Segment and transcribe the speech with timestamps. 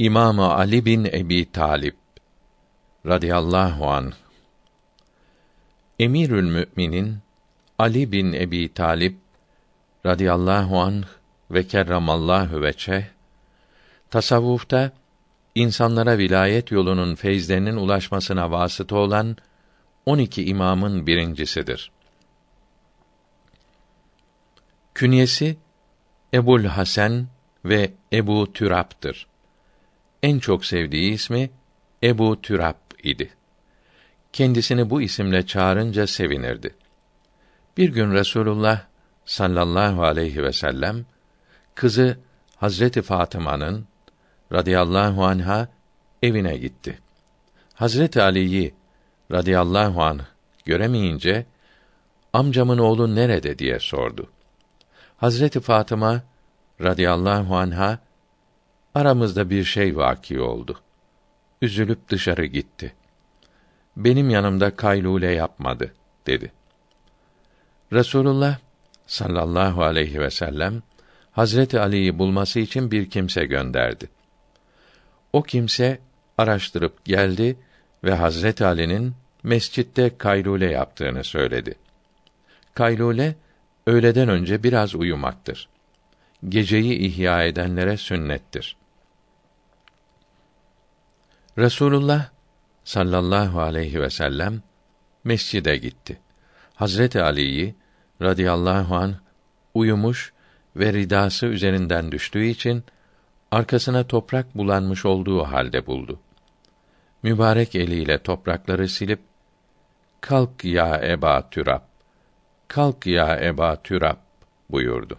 [0.00, 1.96] İmam Ali bin Ebi Talip
[3.06, 4.12] radıyallahu an
[5.98, 7.18] Emirül Müminin
[7.78, 9.16] Ali bin Ebi Talip
[10.06, 11.04] radıyallahu an
[11.50, 13.10] ve kerramallahu veçe
[14.10, 14.92] tasavvufta
[15.54, 19.36] insanlara vilayet yolunun feyzlerinin ulaşmasına vasıta olan
[20.06, 21.90] 12 imamın birincisidir.
[24.94, 25.56] Künyesi
[26.34, 27.26] Ebul Hasan
[27.64, 29.29] ve Ebu Türab'dır.
[30.22, 31.50] En çok sevdiği ismi
[32.02, 33.30] Ebu Türab idi.
[34.32, 36.74] Kendisini bu isimle çağırınca sevinirdi.
[37.76, 38.86] Bir gün Resulullah
[39.24, 41.06] sallallahu aleyhi ve sellem
[41.74, 42.18] kızı
[42.56, 43.86] Hazreti Fatıma'nın
[44.52, 45.68] radıyallahu anha
[46.22, 46.98] evine gitti.
[47.74, 48.74] Hazreti Ali'yi
[49.32, 50.20] radıyallahu anh
[50.64, 51.46] göremeyince
[52.32, 54.30] amcamın oğlu nerede diye sordu.
[55.16, 56.22] Hazreti Fatıma
[56.80, 57.98] radıyallahu anha
[58.94, 60.80] aramızda bir şey vaki oldu.
[61.62, 62.94] Üzülüp dışarı gitti.
[63.96, 65.94] Benim yanımda kaylule yapmadı
[66.26, 66.52] dedi.
[67.92, 68.58] Resulullah
[69.06, 70.82] sallallahu aleyhi ve sellem
[71.32, 74.08] Hazreti Ali'yi bulması için bir kimse gönderdi.
[75.32, 75.98] O kimse
[76.38, 77.56] araştırıp geldi
[78.04, 81.74] ve Hazreti Ali'nin mescitte kaylule yaptığını söyledi.
[82.74, 83.34] Kaylule
[83.86, 85.68] öğleden önce biraz uyumaktır.
[86.48, 88.76] Geceyi ihya edenlere sünnettir.
[91.60, 92.28] Resulullah
[92.84, 94.62] sallallahu aleyhi ve sellem
[95.24, 96.20] mescide gitti.
[96.74, 97.74] Hazreti Ali'yi
[98.22, 99.14] radıyallahu an
[99.74, 100.32] uyumuş
[100.76, 102.84] ve ridası üzerinden düştüğü için
[103.50, 106.20] arkasına toprak bulanmış olduğu halde buldu.
[107.22, 109.20] Mübarek eliyle toprakları silip
[110.20, 111.82] kalk ya Eba Türab
[112.68, 114.16] kalk ya Eba Türab
[114.70, 115.18] buyurdu.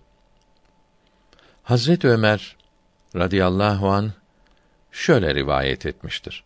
[1.64, 2.56] Hazret Ömer
[3.16, 4.12] radıyallahu an
[4.92, 6.44] şöyle rivayet etmiştir.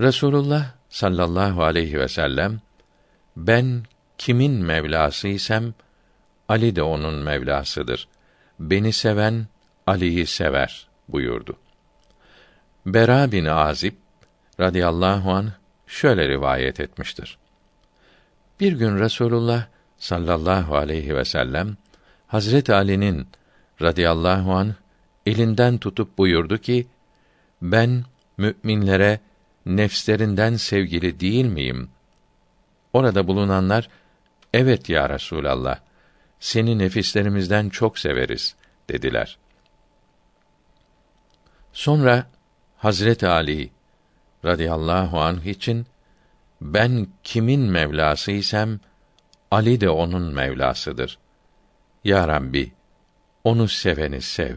[0.00, 2.60] Resulullah sallallahu aleyhi ve sellem
[3.36, 3.82] ben
[4.18, 5.74] kimin mevlasıysam
[6.48, 8.08] Ali de onun mevlasıdır.
[8.60, 9.46] Beni seven
[9.86, 11.56] Ali'yi sever buyurdu.
[12.86, 13.94] Bera bin Azib
[14.60, 15.52] radıyallahu an
[15.86, 17.38] şöyle rivayet etmiştir.
[18.60, 19.66] Bir gün Resulullah
[19.98, 21.76] sallallahu aleyhi ve sellem
[22.26, 23.28] Hazret Ali'nin
[23.82, 24.74] radıyallahu an
[25.26, 26.86] elinden tutup buyurdu ki
[27.62, 28.04] ben
[28.36, 29.20] müminlere
[29.66, 31.90] nefslerinden sevgili değil miyim?
[32.92, 33.88] Orada bulunanlar
[34.54, 35.78] evet ya Resulallah
[36.40, 38.54] seni nefislerimizden çok severiz
[38.88, 39.38] dediler.
[41.72, 42.26] Sonra
[42.76, 43.70] Hazret Ali
[44.44, 45.86] radıyallahu anh için
[46.60, 48.80] ben kimin mevlasıysam
[49.50, 51.18] Ali de onun mevlasıdır.
[52.04, 52.72] Ya Rabbi
[53.44, 54.56] onu seveni sev.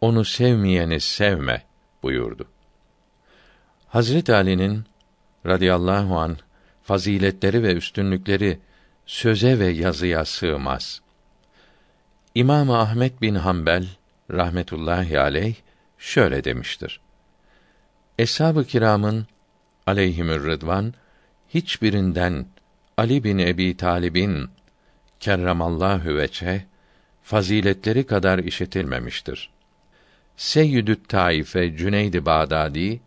[0.00, 1.62] Onu sevmeyeni sevme
[2.02, 2.46] buyurdu.
[3.88, 4.84] Hazret Ali'nin
[5.46, 6.36] radıyallahu an
[6.82, 8.58] faziletleri ve üstünlükleri
[9.06, 11.02] söze ve yazıya sığmaz.
[12.34, 13.86] İmam Ahmed bin Hanbel
[14.30, 15.54] rahmetullahi aleyh
[15.98, 17.00] şöyle demiştir.
[18.18, 19.26] Eshab-ı kiramın
[19.86, 20.94] aleyhimür rıdvan
[21.48, 22.46] hiçbirinden
[22.96, 24.50] Ali bin Ebi Talib'in
[25.20, 26.66] kerramallahu veçe
[27.22, 29.51] faziletleri kadar işitilmemiştir.
[30.42, 33.00] Seyyidü't Taife Cüneyd-i Bağdadi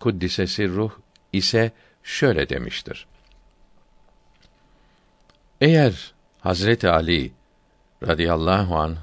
[0.00, 0.92] kuddisesi ruh
[1.32, 1.72] ise
[2.02, 3.06] şöyle demiştir.
[5.60, 7.32] Eğer Hazreti Ali
[8.06, 8.96] radıyallahu an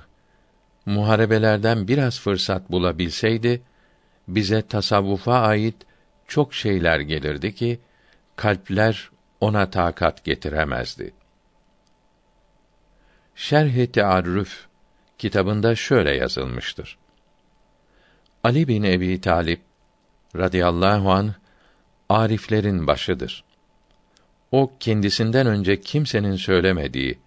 [0.85, 3.61] muharebelerden biraz fırsat bulabilseydi
[4.27, 5.75] bize tasavvufa ait
[6.27, 7.79] çok şeyler gelirdi ki
[8.35, 9.09] kalpler
[9.41, 11.13] ona takat getiremezdi.
[13.35, 14.67] Şerh-i Tearrüf
[15.17, 16.97] kitabında şöyle yazılmıştır.
[18.45, 19.61] Ali bin Ebi Talip
[20.35, 21.33] radıyallahu an
[22.09, 23.43] ariflerin başıdır.
[24.51, 27.19] O kendisinden önce kimsenin söylemediği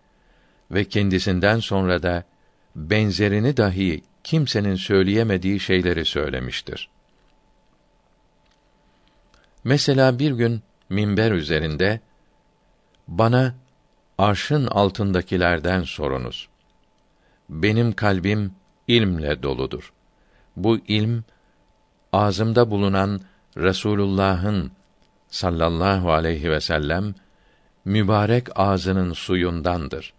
[0.71, 2.25] ve kendisinden sonra da
[2.77, 6.89] benzerini dahi kimsenin söyleyemediği şeyleri söylemiştir.
[9.65, 12.01] Mesela bir gün minber üzerinde
[13.09, 13.55] bana
[14.19, 16.49] arşın altındakilerden sorunuz.
[17.49, 18.53] Benim kalbim
[18.89, 19.93] ilmle doludur.
[20.59, 21.25] Bu ilm
[22.13, 23.21] ağzımda bulunan
[23.57, 24.73] Resulullah'ın
[25.29, 27.15] sallallahu aleyhi ve sellem
[27.85, 30.13] mübarek ağzının suyundandır.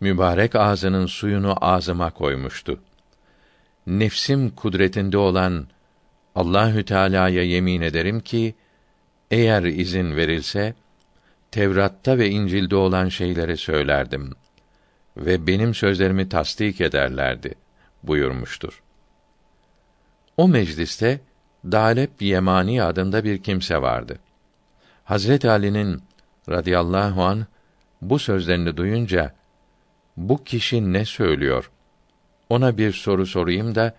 [0.00, 2.80] Mübarek ağzının suyunu ağzıma koymuştu.
[3.86, 5.66] Nefsim kudretinde olan
[6.34, 8.54] Allahü Teala'ya yemin ederim ki
[9.30, 10.74] eğer izin verilse
[11.50, 14.32] Tevrat'ta ve İncil'de olan şeyleri söylerdim
[15.16, 17.54] ve benim sözlerimi tasdik ederlerdi
[18.02, 18.82] buyurmuştur.
[20.40, 21.20] O mecliste
[21.64, 24.18] Dalep Yemani adında bir kimse vardı.
[25.04, 26.02] Hazret Ali'nin
[26.48, 27.46] radıyallahu an
[28.02, 29.34] bu sözlerini duyunca
[30.16, 31.70] bu kişi ne söylüyor?
[32.48, 33.94] Ona bir soru sorayım da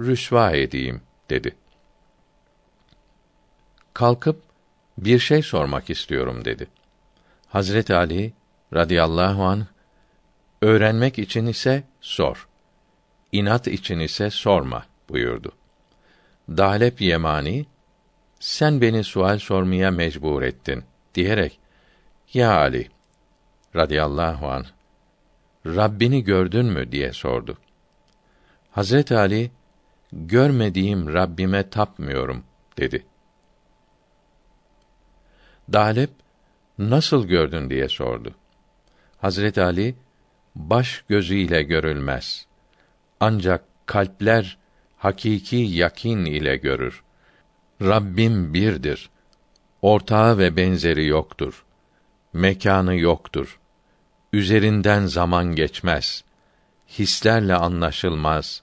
[0.00, 1.56] rüsva edeyim dedi.
[3.94, 4.42] Kalkıp
[4.98, 6.66] bir şey sormak istiyorum dedi.
[7.48, 8.32] Hazret Ali
[8.74, 9.66] radıyallahu an
[10.62, 12.48] öğrenmek için ise sor.
[13.32, 15.52] İnat için ise sorma buyurdu.
[16.48, 17.66] Dalep Yemani
[18.40, 20.84] sen beni sual sormaya mecbur ettin
[21.14, 21.58] diyerek
[22.32, 22.88] ya Ali
[23.76, 24.66] radıyallahu an
[25.66, 27.58] Rabbini gördün mü diye sordu.
[28.70, 29.50] Hazret Ali
[30.12, 32.44] görmediğim Rabbime tapmıyorum
[32.78, 33.06] dedi.
[35.72, 36.10] Dalep
[36.78, 38.34] nasıl gördün diye sordu.
[39.18, 39.94] Hazret Ali
[40.54, 42.46] baş gözüyle görülmez.
[43.20, 44.58] Ancak kalpler
[45.02, 47.02] hakiki yakin ile görür.
[47.82, 49.10] Rabbim birdir.
[49.82, 51.64] Ortağı ve benzeri yoktur.
[52.32, 53.60] Mekanı yoktur.
[54.32, 56.24] Üzerinden zaman geçmez.
[56.88, 58.62] Hislerle anlaşılmaz.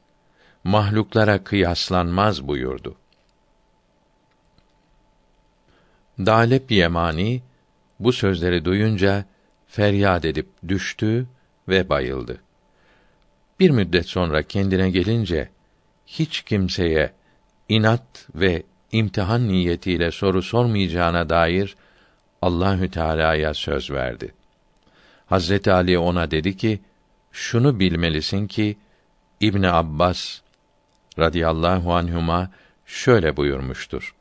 [0.63, 2.95] Mahluklara kıyaslanmaz buyurdu.
[6.19, 7.41] Dalep Yemani
[7.99, 9.25] bu sözleri duyunca
[9.67, 11.27] feryat edip düştü
[11.67, 12.41] ve bayıldı.
[13.59, 15.49] Bir müddet sonra kendine gelince
[16.09, 17.13] hiç kimseye
[17.69, 21.75] inat ve imtihan niyetiyle soru sormayacağına dair
[22.41, 24.33] Allahü Teala'ya söz verdi.
[25.25, 26.79] Hazreti Ali ona dedi ki:
[27.31, 28.77] "Şunu bilmelisin ki
[29.41, 30.39] İbn Abbas
[31.19, 32.49] radıyallahu anhuma
[32.85, 34.15] şöyle buyurmuştur.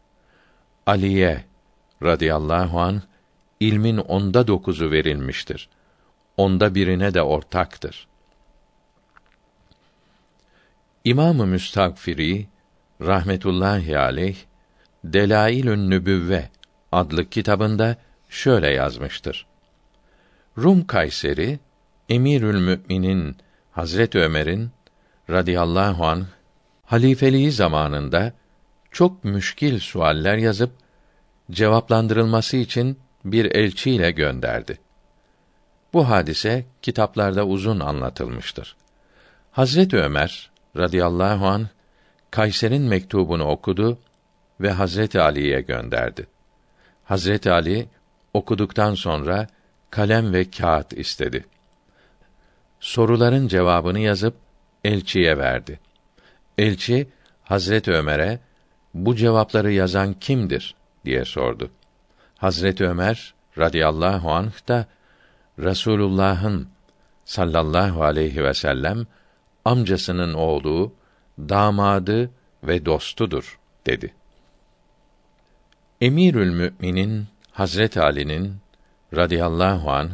[0.87, 1.45] Aliye
[2.03, 3.03] radıyallahu an
[3.61, 5.69] ilmin onda dokuzu verilmiştir.
[6.37, 8.07] Onda birine de ortaktır.
[11.09, 12.47] İmamı Müstagfiri
[13.01, 14.37] rahmetullahi aleyh
[15.05, 16.49] Delailün Nübüvve
[16.93, 17.97] adlı kitabında
[18.29, 19.47] şöyle yazmıştır.
[20.59, 21.59] Rum Kayseri
[22.09, 23.37] Emirül Müminin
[23.71, 24.71] Hazret Ömer'in
[25.31, 26.27] radıyallahu an
[26.85, 28.33] halifeliği zamanında
[28.91, 30.71] çok müşkil sualler yazıp
[31.51, 34.79] cevaplandırılması için bir elçiyle gönderdi.
[35.93, 38.77] Bu hadise kitaplarda uzun anlatılmıştır.
[39.53, 41.69] Hazret Ömer radıyallahu an
[42.31, 43.99] Kayser'in mektubunu okudu
[44.61, 46.27] ve Hazreti Ali'ye gönderdi.
[47.05, 47.89] Hazreti Ali
[48.35, 49.47] okuduktan sonra
[49.91, 51.45] kalem ve kağıt istedi.
[52.81, 54.35] Soruların cevabını yazıp
[54.85, 55.81] elçiye verdi.
[56.59, 57.09] Elçi
[57.43, 58.39] Hazret Ömer'e
[58.95, 61.71] bu cevapları yazan kimdir diye sordu.
[62.37, 64.87] Hazret Ömer radıyallahu anh da
[65.59, 66.69] Rasulullah'ın
[67.25, 69.07] sallallahu aleyhi ve sellem
[69.69, 70.93] amcasının oğlu,
[71.39, 72.31] damadı
[72.65, 74.15] ve dostudur dedi.
[76.01, 78.57] Emirül Müminin Hazret Ali'nin
[79.17, 80.11] radıyallahu an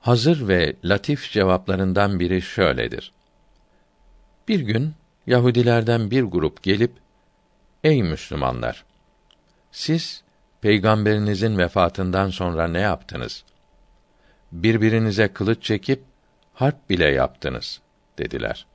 [0.00, 3.12] hazır ve latif cevaplarından biri şöyledir.
[4.48, 4.94] Bir gün
[5.26, 6.92] Yahudilerden bir grup gelip
[7.84, 8.84] Ey Müslümanlar!
[9.72, 10.22] Siz
[10.60, 13.44] peygamberinizin vefatından sonra ne yaptınız?
[14.52, 16.09] Birbirinize kılıç çekip
[16.54, 17.80] harp bile yaptınız
[18.18, 18.66] dediler.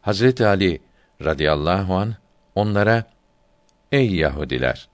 [0.00, 0.80] Hazreti Ali
[1.24, 2.14] radıyallahu an
[2.54, 3.04] onlara
[3.92, 4.88] Ey Yahudiler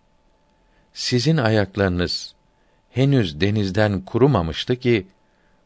[0.93, 2.35] sizin ayaklarınız
[2.91, 5.07] henüz denizden kurumamıştı ki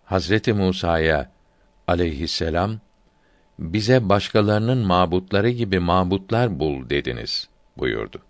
[0.05, 1.31] Hazreti Musa'ya
[1.87, 2.81] aleyhisselam
[3.59, 8.23] bize başkalarının mabutları gibi mabutlar bul dediniz buyurdu.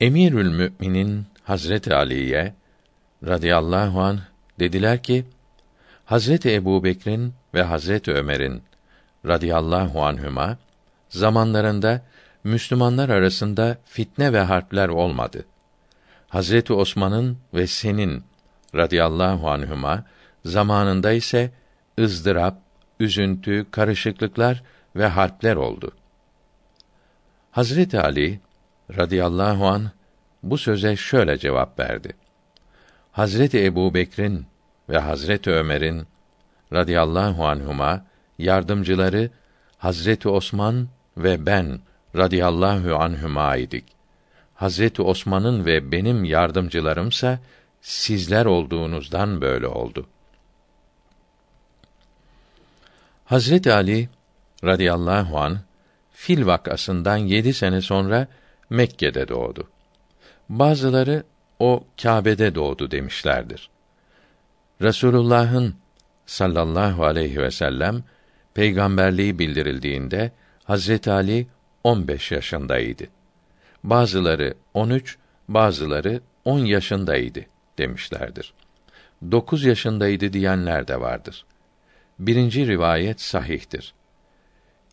[0.00, 2.54] Emirül Müminin Hazreti Ali'ye
[3.26, 4.20] radıyallahu an
[4.58, 5.24] dediler ki
[6.04, 8.62] Hazreti Ebubekir'in ve Hazreti Ömer'in
[9.26, 10.58] radıyallahu anhüma
[11.08, 12.02] zamanlarında
[12.44, 15.44] Müslümanlar arasında fitne ve harpler olmadı.
[16.28, 18.24] Hazreti Osman'ın ve senin
[18.74, 20.04] radıyallahu anhüma
[20.44, 21.50] zamanında ise
[21.98, 22.58] ızdırap,
[23.00, 24.62] üzüntü, karışıklıklar
[24.96, 25.92] ve harpler oldu.
[27.50, 28.40] Hazreti Ali
[28.96, 29.90] radıyallahu an
[30.42, 32.12] bu söze şöyle cevap verdi.
[33.14, 34.46] Hazreti Ebu Bekir'in
[34.88, 36.06] ve Hazreti Ömer'in
[36.72, 38.04] radıyallahu anhuma
[38.38, 39.30] yardımcıları
[39.78, 41.80] Hazreti Osman ve ben
[42.16, 43.84] radıyallahu anhuma idik.
[44.54, 47.38] Hazreti Osman'ın ve benim yardımcılarımsa
[47.80, 50.06] sizler olduğunuzdan böyle oldu.
[53.24, 54.08] Hazreti Ali
[54.64, 55.58] radıyallahu an
[56.12, 58.28] fil vakasından yedi sene sonra
[58.70, 59.68] Mekke'de doğdu.
[60.48, 61.24] Bazıları
[61.58, 63.70] o Kâbe'de doğdu demişlerdir.
[64.82, 65.74] Resulullah'ın
[66.26, 68.04] sallallahu aleyhi ve sellem
[68.54, 70.32] peygamberliği bildirildiğinde
[70.64, 71.46] Hazreti Ali
[71.84, 73.04] 15 yaşındaydı.
[73.84, 75.18] Bazıları 13,
[75.48, 77.40] bazıları 10 yaşındaydı
[77.78, 78.54] demişlerdir.
[79.30, 81.44] 9 yaşındaydı diyenler de vardır.
[82.18, 83.94] Birinci rivayet sahihtir.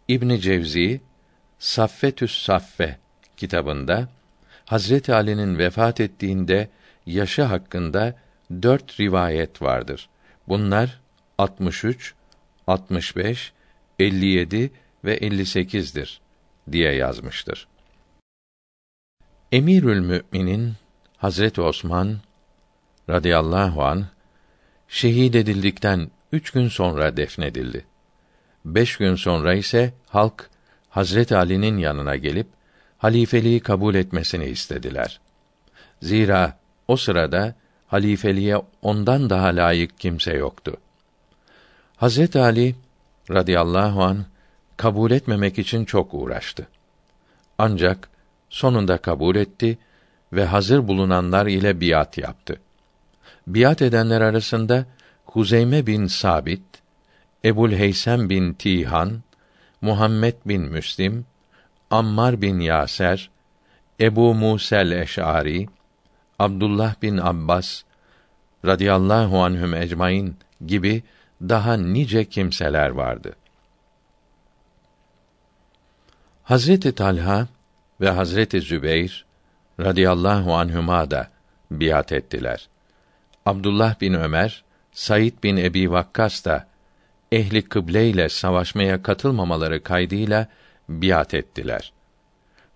[0.08, 1.02] İbn Cevzi
[1.60, 2.98] Saffetüs Saffe
[3.38, 4.10] kitabında
[4.72, 6.70] Hazreti Ali'nin vefat ettiğinde
[7.06, 8.16] yaşı hakkında
[8.62, 10.10] dört rivayet vardır.
[10.48, 11.02] Bunlar
[11.38, 12.14] 63,
[12.68, 13.54] 65,
[14.00, 14.72] 57
[15.06, 16.22] ve 58'dir
[16.72, 17.68] diye yazmıştır.
[19.52, 20.74] Emirül Müminin
[21.18, 22.18] Hazreti Osman
[23.10, 24.06] radıyallahu an
[24.88, 27.86] şehit edildikten üç gün sonra defnedildi.
[28.66, 30.50] Beş gün sonra ise halk
[30.90, 32.48] Hazret Ali'nin yanına gelip
[33.02, 35.20] halifeliği kabul etmesini istediler.
[36.02, 37.56] Zira o sırada
[37.88, 40.78] halifeliğe ondan daha layık kimse yoktu.
[41.98, 42.76] Hazret Ali
[43.32, 44.26] radıyallahu an
[44.78, 46.68] kabul etmemek için çok uğraştı.
[47.58, 48.10] Ancak
[48.50, 49.78] sonunda kabul etti
[50.34, 52.60] ve hazır bulunanlar ile biat yaptı.
[53.48, 54.86] Biat edenler arasında
[55.26, 56.64] Huzeyme bin Sabit,
[57.46, 59.22] Ebul Heysem bin Tihan,
[59.82, 61.26] Muhammed bin Müslim,
[61.92, 63.30] Ammar bin Yaser,
[64.00, 65.68] Ebu Musel Eş'ari,
[66.40, 67.84] Abdullah bin Abbas
[68.66, 71.04] radıyallahu anhüm ecmaîn gibi
[71.42, 73.36] daha nice kimseler vardı.
[76.44, 77.48] Hazreti Talha
[78.02, 79.26] ve Hazreti Zübeyr
[79.80, 81.28] radıyallahu anhuma da
[81.72, 82.68] biat ettiler.
[83.46, 86.68] Abdullah bin Ömer, Said bin Ebi Vakkas da
[87.32, 90.48] ehli kıble ile savaşmaya katılmamaları kaydıyla
[90.90, 91.94] biat ettiler.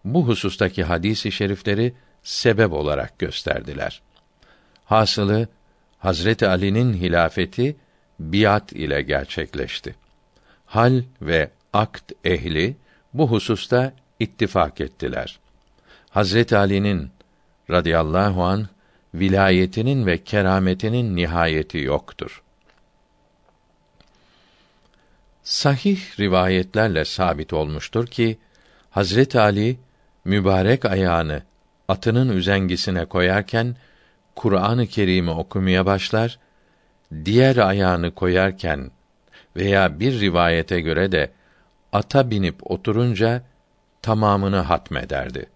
[0.06, 1.94] Bu husustaki hadisi şerifleri
[2.24, 4.02] sebep olarak gösterdiler.
[4.86, 5.48] Hasılı
[6.00, 7.76] Hazreti Ali'nin hilafeti
[8.20, 9.96] biat ile gerçekleşti.
[10.66, 12.76] Hal ve akt ehli
[13.14, 15.40] bu hususta ittifak ettiler.
[16.10, 17.10] Hazreti Ali'nin
[17.72, 18.68] radıyallahu an
[19.14, 22.44] vilayetinin ve kerametinin nihayeti yoktur.
[25.46, 28.40] Sahih rivayetlerle sabit olmuştur ki
[28.90, 29.80] Hazret Ali
[30.24, 31.44] mübarek ayağını
[31.88, 33.76] atının üzengisine koyarken
[34.36, 36.40] Kur'an-ı Kerim'i okumaya başlar,
[37.26, 38.92] diğer ayağını koyarken
[39.56, 41.32] veya bir rivayete göre de
[41.94, 43.44] ata binip oturunca
[44.02, 45.50] tamamını hatmederdi.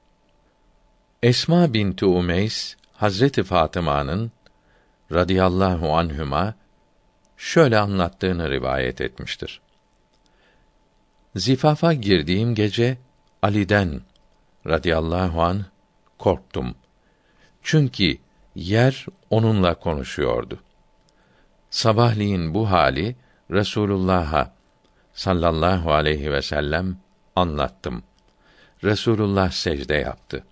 [1.24, 4.32] Esma binti Umeys Hazreti Fatıma'nın
[5.12, 6.56] radıyallahu anhüma
[7.38, 9.62] şöyle anlattığını rivayet etmiştir.
[11.36, 12.98] Zifafa girdiğim gece
[13.42, 14.02] Ali'den
[14.68, 15.66] radıyallahu an
[16.18, 16.76] korktum.
[17.64, 18.18] Çünkü
[18.56, 20.60] yer onunla konuşuyordu.
[21.70, 23.16] Sabahleyin bu hali
[23.52, 24.54] Resulullah'a
[25.14, 26.98] sallallahu aleyhi ve sellem
[27.36, 28.04] anlattım.
[28.84, 30.44] Resulullah secde yaptı.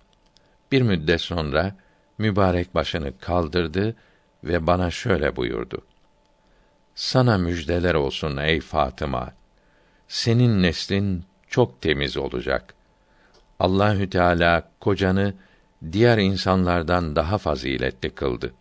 [0.72, 1.76] Bir müddet sonra
[2.18, 3.96] mübarek başını kaldırdı
[4.44, 5.82] ve bana şöyle buyurdu.
[6.94, 9.37] Sana müjdeler olsun ey Fatıma.
[10.08, 12.74] Senin neslin çok temiz olacak.
[13.58, 15.34] Allahü Teala kocanı
[15.92, 18.54] diğer insanlardan daha faziletli kıldı.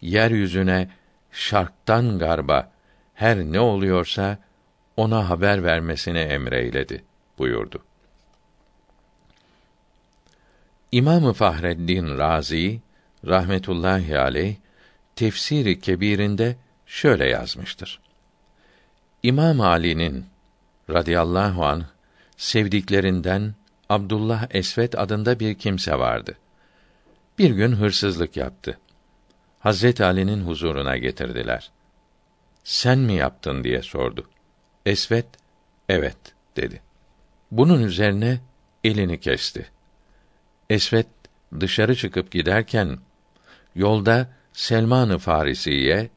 [0.00, 0.90] Yeryüzüne
[1.32, 2.70] şarktan garba
[3.14, 4.38] her ne oluyorsa
[4.96, 7.04] ona haber vermesini emreyledi
[7.38, 7.82] buyurdu.
[10.92, 12.80] İmamı Fahreddin Razi
[13.26, 14.56] rahmetullahi aleyh
[15.16, 18.00] tefsiri kebirinde şöyle yazmıştır.
[19.22, 20.31] İmam Ali'nin
[20.92, 21.84] radıyallahu an
[22.36, 23.54] sevdiklerinden
[23.88, 26.38] Abdullah Esvet adında bir kimse vardı.
[27.38, 28.78] Bir gün hırsızlık yaptı.
[29.58, 31.70] Hazret Ali'nin huzuruna getirdiler.
[32.64, 34.28] Sen mi yaptın diye sordu.
[34.86, 35.26] Esvet,
[35.88, 36.16] evet
[36.56, 36.82] dedi.
[37.50, 38.40] Bunun üzerine
[38.84, 39.66] elini kesti.
[40.70, 41.06] Esvet
[41.60, 42.98] dışarı çıkıp giderken
[43.74, 46.10] yolda Selman-ı Farisiye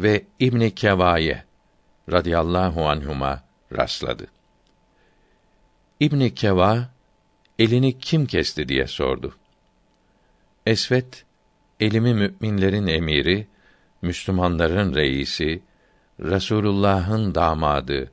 [0.00, 1.44] ve İbn Kevaye
[2.12, 4.26] radıyallahu anhuma rastladı.
[6.00, 6.88] İbn Keva
[7.58, 9.34] elini kim kesti diye sordu.
[10.66, 11.24] Esvet
[11.80, 13.46] elimi müminlerin emiri,
[14.02, 15.62] Müslümanların reisi,
[16.20, 18.12] Resulullah'ın damadı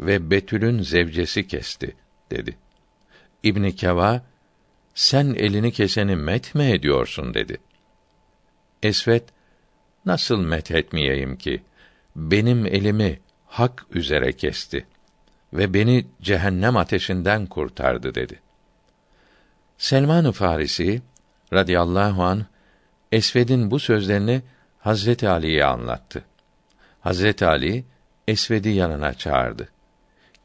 [0.00, 1.96] ve Betül'ün zevcesi kesti
[2.30, 2.56] dedi.
[3.42, 4.22] İbn Keva
[4.94, 7.58] sen elini keseni met mi ediyorsun dedi.
[8.82, 9.24] Esvet
[10.06, 11.62] nasıl met etmeyeyim ki
[12.16, 13.20] benim elimi
[13.58, 14.86] hak üzere kesti
[15.52, 18.40] ve beni cehennem ateşinden kurtardı dedi.
[19.78, 21.02] Selman-ı Farisi
[21.52, 22.46] radıyallahu an
[23.12, 24.42] Esved'in bu sözlerini
[24.78, 26.24] Hazreti Ali'ye anlattı.
[27.00, 27.84] Hazreti Ali
[28.28, 29.68] Esved'i yanına çağırdı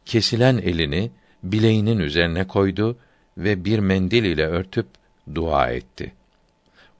[0.05, 1.11] kesilen elini
[1.43, 2.97] bileğinin üzerine koydu
[3.37, 4.87] ve bir mendil ile örtüp
[5.35, 6.13] dua etti.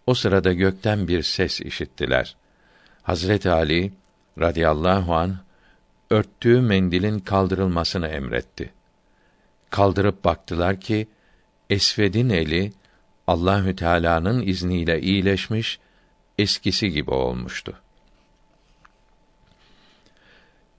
[0.07, 2.35] O sırada gökten bir ses işittiler.
[3.03, 3.93] Hazret Ali
[4.39, 5.37] radıyallahu an
[6.11, 8.73] örttüğü mendilin kaldırılmasını emretti.
[9.69, 11.07] Kaldırıp baktılar ki
[11.69, 12.73] Esved'in eli
[13.27, 15.79] Allahü Teala'nın izniyle iyileşmiş,
[16.37, 17.73] eskisi gibi olmuştu.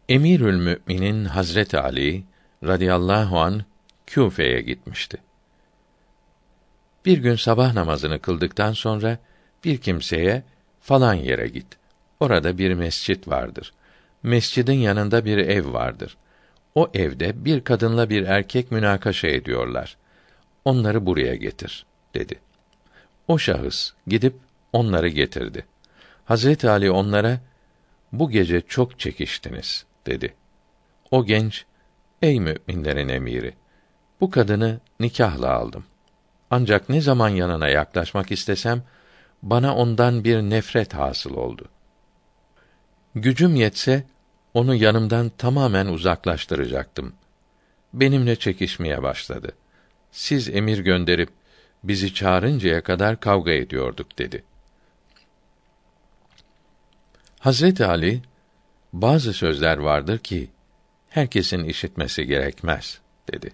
[0.08, 2.24] Emirül Müminin Hazreti Ali
[2.64, 3.64] radıyallahu an
[4.06, 5.18] Küfe'ye gitmişti.
[7.04, 9.18] Bir gün sabah namazını kıldıktan sonra
[9.64, 10.42] bir kimseye
[10.80, 11.66] falan yere git.
[12.20, 13.72] Orada bir mescit vardır.
[14.22, 16.16] Mescidin yanında bir ev vardır.
[16.74, 19.96] O evde bir kadınla bir erkek münakaşa ediyorlar.
[20.64, 22.40] Onları buraya getir, dedi.
[23.28, 24.34] O şahıs gidip
[24.72, 25.66] onları getirdi.
[26.24, 27.40] Hazreti Ali onlara
[28.12, 30.34] bu gece çok çekiştiniz dedi.
[31.10, 31.64] O genç,
[32.22, 33.54] ey müminlerin emiri,
[34.20, 35.84] bu kadını nikahla aldım.
[36.50, 38.82] Ancak ne zaman yanına yaklaşmak istesem,
[39.42, 41.68] bana ondan bir nefret hasıl oldu.
[43.14, 44.04] Gücüm yetse,
[44.54, 47.12] onu yanımdan tamamen uzaklaştıracaktım.
[47.92, 49.52] Benimle çekişmeye başladı.
[50.12, 51.28] Siz emir gönderip,
[51.84, 54.44] bizi çağırıncaya kadar kavga ediyorduk dedi.
[57.38, 58.22] Hazreti Ali
[58.92, 60.50] bazı sözler vardır ki
[61.08, 63.00] herkesin işitmesi gerekmez
[63.32, 63.50] dedi.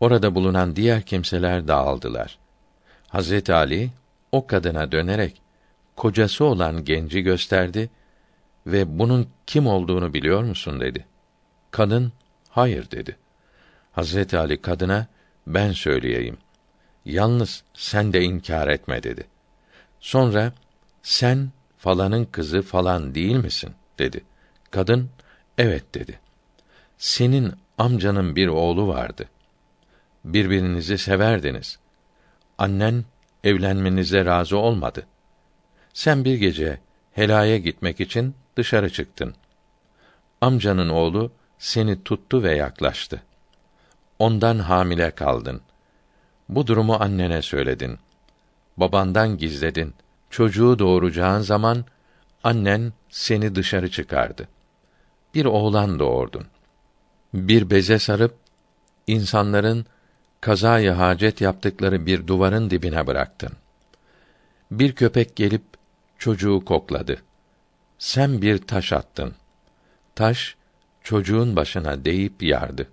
[0.00, 2.38] Orada bulunan diğer kimseler dağıldılar.
[3.08, 3.90] Hazreti Ali
[4.32, 5.42] o kadına dönerek
[5.96, 7.90] kocası olan genci gösterdi
[8.66, 11.06] ve bunun kim olduğunu biliyor musun dedi.
[11.70, 12.12] Kadın
[12.48, 13.16] hayır dedi.
[13.92, 15.06] Hazreti Ali kadına
[15.46, 16.36] ben söyleyeyim.
[17.04, 19.26] Yalnız sen de inkar etme dedi.
[20.00, 20.52] Sonra
[21.02, 24.24] sen falanın kızı falan değil misin dedi.
[24.70, 25.10] Kadın
[25.58, 26.20] evet dedi.
[26.98, 29.28] Senin amcanın bir oğlu vardı.
[30.24, 31.78] Birbirinizi severdiniz.
[32.58, 33.04] Annen
[33.44, 35.06] evlenmenize razı olmadı.
[35.92, 36.80] Sen bir gece
[37.12, 39.34] helaya gitmek için dışarı çıktın.
[40.40, 43.22] Amcanın oğlu seni tuttu ve yaklaştı.
[44.18, 45.60] Ondan hamile kaldın.
[46.48, 47.98] Bu durumu annene söyledin.
[48.76, 49.94] Babandan gizledin.
[50.30, 51.84] Çocuğu doğuracağın zaman
[52.44, 54.48] annen seni dışarı çıkardı.
[55.34, 56.46] Bir oğlan doğurdun.
[57.34, 58.34] Bir beze sarıp
[59.06, 59.86] insanların
[60.40, 63.52] kazayı hacet yaptıkları bir duvarın dibine bıraktın.
[64.70, 65.62] Bir köpek gelip
[66.18, 67.22] çocuğu kokladı.
[67.98, 69.34] Sen bir taş attın.
[70.14, 70.56] Taş
[71.02, 72.88] çocuğun başına değip yardı.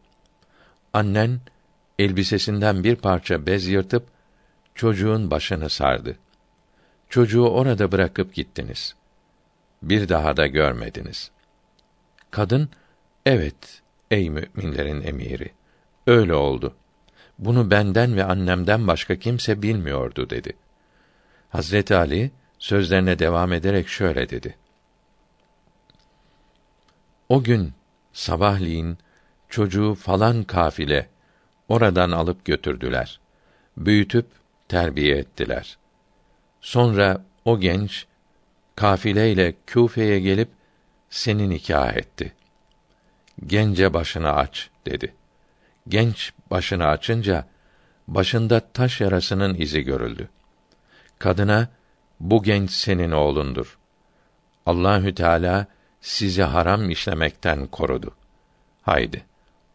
[0.94, 1.40] Annen
[2.00, 4.08] elbisesinden bir parça bez yırtıp
[4.76, 6.18] çocuğun başını sardı.
[7.10, 8.96] Çocuğu orada bırakıp gittiniz.
[9.82, 11.32] Bir daha da görmediniz.
[12.32, 12.70] Kadın,
[13.26, 15.52] evet ey müminlerin emiri,
[16.08, 16.76] öyle oldu.
[17.40, 20.54] Bunu benden ve annemden başka kimse bilmiyordu dedi.
[21.50, 24.56] Hazreti Ali sözlerine devam ederek şöyle dedi.
[27.32, 27.74] O gün
[28.14, 28.98] sabahleyin
[29.50, 31.10] çocuğu falan kafile
[31.68, 33.20] oradan alıp götürdüler.
[33.78, 34.26] Büyütüp
[34.68, 35.78] terbiye ettiler.
[36.62, 38.06] Sonra o genç
[38.76, 40.50] kafileyle Küfe'ye gelip
[41.10, 42.34] seni nikah etti.
[43.48, 45.14] Gence başını aç dedi.
[45.88, 47.48] Genç başını açınca
[48.08, 50.30] başında taş yarasının izi görüldü.
[51.20, 51.70] Kadına
[52.20, 53.78] bu genç senin oğlundur.
[54.66, 55.68] Allahü Teala
[56.02, 58.16] sizi haram işlemekten korudu.
[58.82, 59.26] Haydi,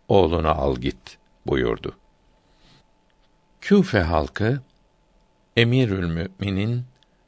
[0.08, 1.96] oğlunu al git buyurdu.
[3.60, 4.60] Küfe halkı
[5.56, 6.84] Emirül Müminin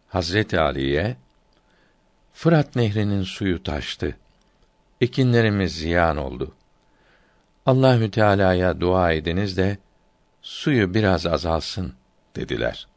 [0.09, 1.17] Hazreti Ali'ye
[2.33, 4.17] Fırat Nehri'nin suyu taştı.
[5.01, 6.55] Ekinlerimiz ziyan oldu.
[7.67, 9.79] Allahü Teala'ya dua ediniz de
[10.43, 11.93] suyu biraz azalsın
[12.37, 12.89] dediler.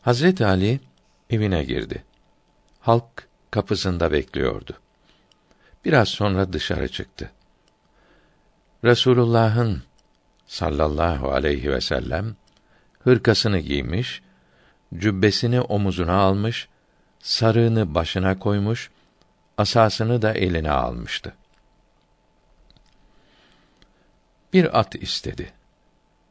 [0.00, 0.80] Hazreti Ali
[1.30, 2.04] evine girdi.
[2.80, 4.72] Halk kapısında bekliyordu.
[5.84, 7.30] Biraz sonra dışarı çıktı.
[8.84, 9.82] Resulullah'ın
[10.46, 12.36] sallallahu aleyhi ve sellem
[13.00, 14.22] hırkasını giymiş,
[14.94, 16.68] cübbesini omuzuna almış,
[17.20, 18.90] sarığını başına koymuş,
[19.58, 21.34] asasını da eline almıştı.
[24.52, 25.52] Bir at istedi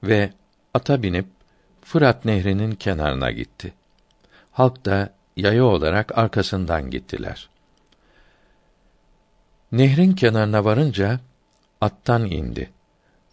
[0.04, 0.34] ve
[0.74, 1.26] ata binip
[1.82, 3.74] Fırat Nehri'nin kenarına gitti.
[4.52, 7.50] Halk da yaya olarak arkasından gittiler.
[9.72, 11.20] Nehrin kenarına varınca
[11.82, 12.70] attan indi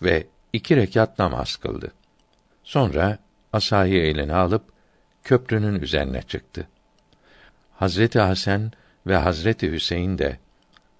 [0.02, 1.92] ve iki rekat namaz kıldı.
[2.64, 3.18] Sonra
[3.52, 4.64] asayı eline alıp
[5.24, 6.68] köprünün üzerine çıktı.
[7.76, 8.72] Hazreti Hasan
[9.06, 10.38] ve Hazreti Hüseyin de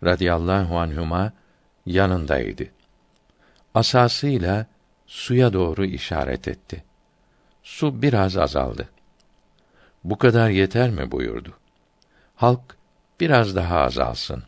[0.05, 1.33] radıyallahu anhuma
[1.87, 2.67] yanındaydı.
[3.75, 4.67] Asasıyla
[5.07, 6.85] suya doğru işaret etti.
[7.63, 8.89] Su biraz azaldı.
[10.05, 11.59] Bu kadar yeter mi buyurdu.
[12.37, 12.77] Halk
[13.21, 14.43] biraz daha azalsın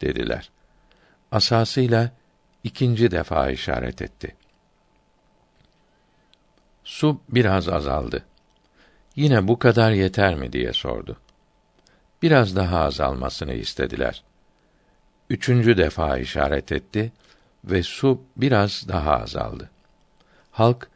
[0.00, 0.50] dediler.
[1.32, 2.10] Asasıyla
[2.64, 4.36] ikinci defa işaret etti.
[6.84, 8.24] Su biraz azaldı.
[9.16, 11.16] Yine bu kadar yeter mi diye sordu.
[12.22, 14.24] Biraz daha azalmasını istediler.
[15.30, 17.12] Üçüncü defa işaret etti
[17.64, 19.70] ve su biraz daha azaldı.
[20.50, 20.88] Halk,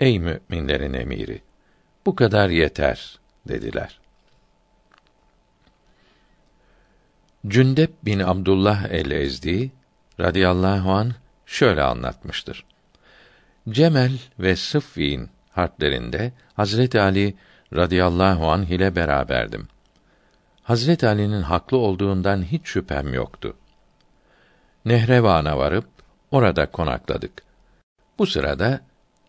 [0.00, 1.42] ey müminlerin emiri,
[2.06, 3.19] bu kadar yeter
[3.50, 4.00] dediler.
[7.46, 9.70] Cündep bin Abdullah el-Ezdi
[10.20, 11.12] radıyallahu an
[11.46, 12.64] şöyle anlatmıştır.
[13.68, 17.34] Cemel ve Sıffin harplerinde Hazreti Ali
[17.74, 19.68] radıyallahu anh ile beraberdim.
[20.62, 23.56] Hazret Ali'nin haklı olduğundan hiç şüphem yoktu.
[24.84, 25.86] Nehrevan'a varıp
[26.30, 27.42] orada konakladık.
[28.18, 28.80] Bu sırada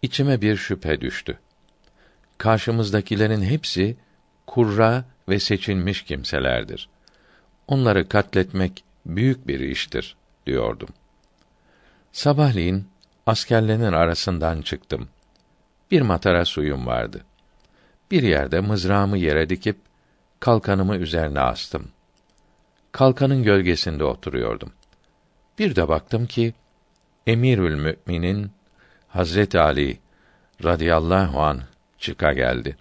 [0.02, 1.40] içime bir şüphe düştü.
[2.38, 3.98] Karşımızdakilerin hepsi
[4.52, 6.90] kurra ve seçilmiş kimselerdir.
[7.68, 10.90] Onları katletmek büyük bir iştir diyordum.
[12.12, 12.88] Sabahleyin
[13.26, 15.08] askerlerin arasından çıktım.
[15.92, 17.22] Bir matara suyum vardı.
[18.12, 19.78] Bir yerde mızrağımı yere dikip
[20.40, 21.88] kalkanımı üzerine astım.
[22.92, 24.74] Kalkanın gölgesinde oturuyordum.
[25.60, 26.54] Bir de baktım ki
[27.28, 28.52] Emirül Müminin
[29.08, 30.00] Hazret Ali
[30.64, 31.62] radıyallahu an
[31.98, 32.78] çıka geldi.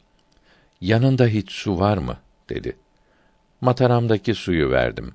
[0.81, 2.17] Yanında hiç su var mı?
[2.49, 2.77] dedi.
[3.61, 5.15] Mataramdaki suyu verdim.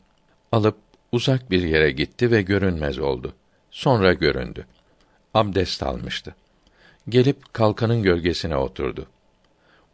[0.52, 0.78] Alıp
[1.12, 3.36] uzak bir yere gitti ve görünmez oldu.
[3.72, 4.66] Sonra göründü.
[5.34, 6.36] Abdest almıştı.
[7.10, 9.08] Gelip kalkanın gölgesine oturdu.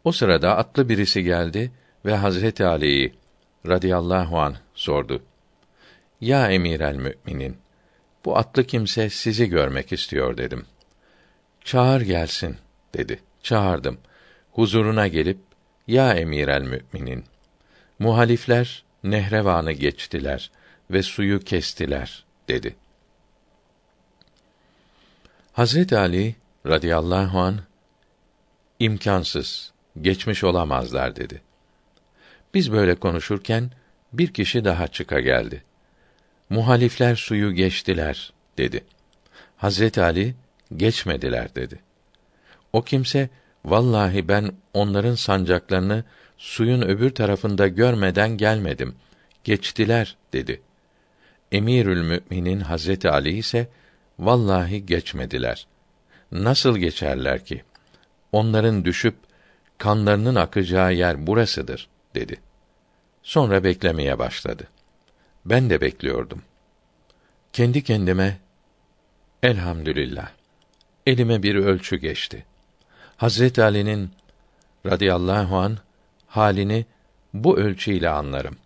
[0.04, 1.72] O sırada atlı birisi geldi
[2.04, 3.14] ve Hazreti Ali'yi
[3.66, 5.22] radıyallahu an sordu.
[6.20, 7.56] Ya emir el müminin,
[8.24, 10.66] bu atlı kimse sizi görmek istiyor dedim.
[11.64, 12.56] Çağır gelsin
[12.94, 13.20] dedi.
[13.42, 13.98] Çağırdım.
[14.52, 15.38] Huzuruna gelip
[15.92, 17.24] ya emir el müminin,
[17.98, 20.50] muhalifler nehrevanı geçtiler
[20.90, 22.76] ve suyu kestiler dedi.
[25.52, 26.34] Hazret Ali
[26.66, 27.60] radıyallahu an
[28.78, 31.42] imkansız geçmiş olamazlar dedi.
[32.54, 33.70] Biz böyle konuşurken
[34.12, 35.64] bir kişi daha çıka geldi.
[36.50, 38.84] Muhalifler suyu geçtiler dedi.
[39.56, 40.34] Hazret Ali
[40.76, 41.78] geçmediler dedi.
[42.72, 43.28] O kimse
[43.64, 46.04] vallahi ben onların sancaklarını
[46.38, 48.94] suyun öbür tarafında görmeden gelmedim.
[49.44, 50.62] Geçtiler dedi.
[51.52, 53.68] Emirül Müminin Hazreti Ali ise
[54.18, 55.66] vallahi geçmediler.
[56.32, 57.62] Nasıl geçerler ki?
[58.32, 59.14] Onların düşüp
[59.78, 62.40] kanlarının akacağı yer burasıdır dedi.
[63.22, 64.68] Sonra beklemeye başladı.
[65.44, 66.42] Ben de bekliyordum.
[67.52, 68.38] Kendi kendime
[69.42, 70.30] elhamdülillah
[71.06, 72.44] elime bir ölçü geçti.
[73.22, 74.10] Hazret Ali'nin
[74.86, 75.78] radıyallahu an
[76.26, 76.86] halini
[77.34, 78.56] bu ölçüyle anlarım.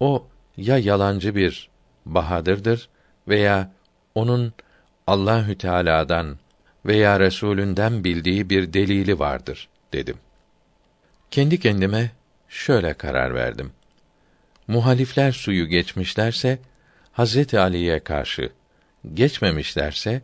[0.00, 1.68] O ya yalancı bir
[2.06, 2.88] bahadırdır
[3.28, 3.72] veya
[4.14, 4.52] onun
[5.06, 6.38] Allahü Teala'dan
[6.86, 10.16] veya Resulünden bildiği bir delili vardır dedim.
[11.30, 12.10] Kendi kendime
[12.48, 13.72] şöyle karar verdim.
[14.68, 16.58] Muhalifler suyu geçmişlerse
[17.12, 18.50] Hazreti Ali'ye karşı,
[19.14, 20.22] geçmemişlerse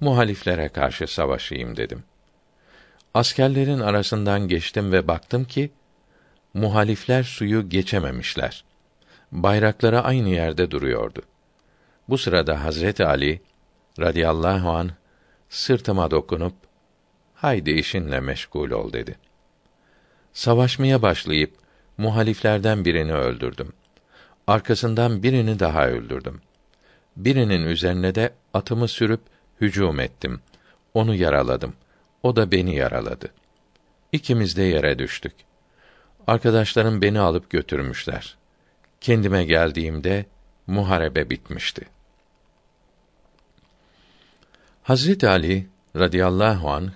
[0.00, 2.04] muhaliflere karşı savaşayım dedim.
[3.16, 5.70] Askerlerin arasından geçtim ve baktım ki
[6.54, 8.64] muhalifler suyu geçememişler.
[9.32, 11.22] Bayrakları aynı yerde duruyordu.
[12.08, 13.40] Bu sırada Hazreti Ali
[14.00, 14.90] radıyallahu an
[15.48, 16.54] sırtıma dokunup
[17.34, 19.18] haydi işinle meşgul ol dedi.
[20.32, 21.54] Savaşmaya başlayıp
[21.98, 23.72] muhaliflerden birini öldürdüm.
[24.46, 26.40] Arkasından birini daha öldürdüm.
[27.16, 29.20] Birinin üzerine de atımı sürüp
[29.60, 30.40] hücum ettim.
[30.94, 31.74] Onu yaraladım.
[32.26, 33.28] O da beni yaraladı.
[34.12, 35.32] İkimiz de yere düştük.
[36.26, 38.36] Arkadaşlarım beni alıp götürmüşler.
[39.00, 40.26] Kendime geldiğimde
[40.66, 41.88] muharebe bitmişti.
[44.82, 46.92] Hazret Ali radıyallahu an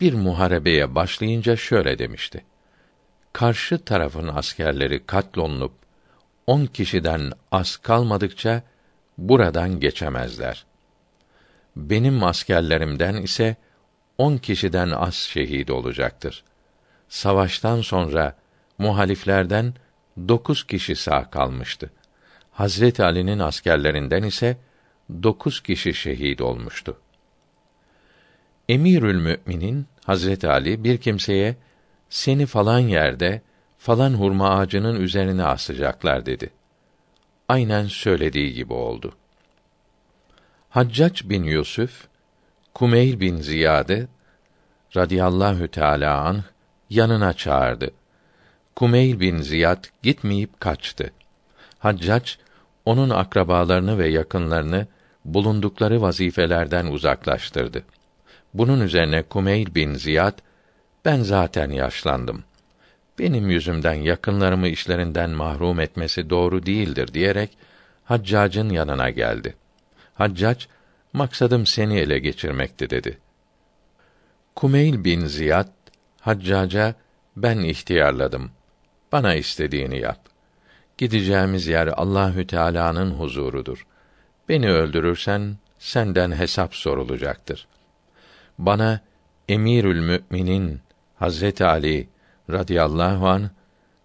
[0.00, 2.44] bir muharebeye başlayınca şöyle demişti.
[3.32, 5.72] Karşı tarafın askerleri katlolunup
[6.46, 8.62] on kişiden az kalmadıkça
[9.18, 10.66] buradan geçemezler.
[11.76, 13.56] Benim askerlerimden ise
[14.18, 16.44] on kişiden az şehit olacaktır.
[17.08, 18.36] Savaştan sonra
[18.78, 19.74] muhaliflerden
[20.28, 21.90] dokuz kişi sağ kalmıştı.
[22.52, 24.56] Hazret Ali'nin askerlerinden ise
[25.22, 26.96] dokuz kişi şehit olmuştu.
[28.68, 31.56] Emirül Müminin Hazret Ali bir kimseye
[32.08, 33.42] seni falan yerde
[33.78, 36.50] falan hurma ağacının üzerine asacaklar dedi.
[37.48, 39.16] Aynen söylediği gibi oldu.
[40.70, 42.06] Haccac bin Yusuf,
[42.76, 44.06] Kumeyl bin Ziyade
[44.96, 46.42] radıyallahu teala anh
[46.90, 47.90] yanına çağırdı.
[48.74, 51.10] Kumeyl bin Ziyad gitmeyip kaçtı.
[51.78, 52.30] Haccac
[52.84, 54.86] onun akrabalarını ve yakınlarını
[55.24, 57.82] bulundukları vazifelerden uzaklaştırdı.
[58.54, 60.38] Bunun üzerine Kumeyl bin Ziyad
[61.04, 62.44] ben zaten yaşlandım.
[63.18, 67.58] Benim yüzümden yakınlarımı işlerinden mahrum etmesi doğru değildir diyerek
[68.04, 69.54] Haccac'ın yanına geldi.
[70.14, 70.66] Haccac,
[71.16, 73.18] maksadım seni ele geçirmekti dedi.
[74.54, 75.68] Kumeyl bin Ziyad,
[76.20, 76.94] Haccaca,
[77.36, 78.50] ben ihtiyarladım.
[79.12, 80.20] Bana istediğini yap.
[80.98, 83.86] Gideceğimiz yer Allahü Teala'nın huzurudur.
[84.48, 87.66] Beni öldürürsen senden hesap sorulacaktır.
[88.58, 89.00] Bana
[89.48, 90.80] Emirül Müminin
[91.16, 92.08] Hazreti Ali
[92.50, 93.50] radıyallahu an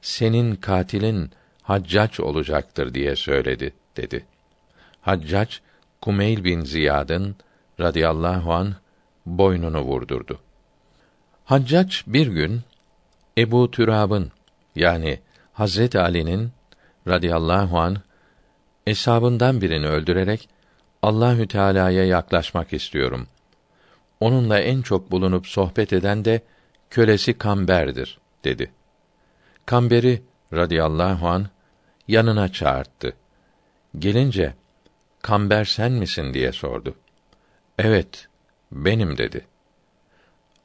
[0.02, 4.26] senin katilin Haccac olacaktır diye söyledi dedi.
[5.02, 5.58] Haccac
[6.02, 7.36] Kumeyl bin Ziyad'ın
[7.80, 8.76] radıyallahu an
[9.26, 10.40] boynunu vurdurdu.
[11.46, 12.62] Haccac bir gün
[13.38, 14.32] Ebu Türab'ın
[14.76, 15.20] yani
[15.54, 16.52] Hazret Ali'nin
[17.08, 17.98] radıyallahu an
[18.88, 20.50] eshabından birini öldürerek
[21.02, 23.28] Allahü Teala'ya yaklaşmak istiyorum.
[24.20, 26.42] Onunla en çok bulunup sohbet eden de
[26.90, 28.72] kölesi Kamber'dir dedi.
[29.66, 30.22] Kamber'i
[30.54, 31.48] radıyallahu an
[32.08, 33.14] yanına çağırdı.
[34.00, 34.54] Gelince
[35.22, 36.96] Kamber sen misin diye sordu.
[37.78, 38.28] Evet,
[38.72, 39.46] benim dedi.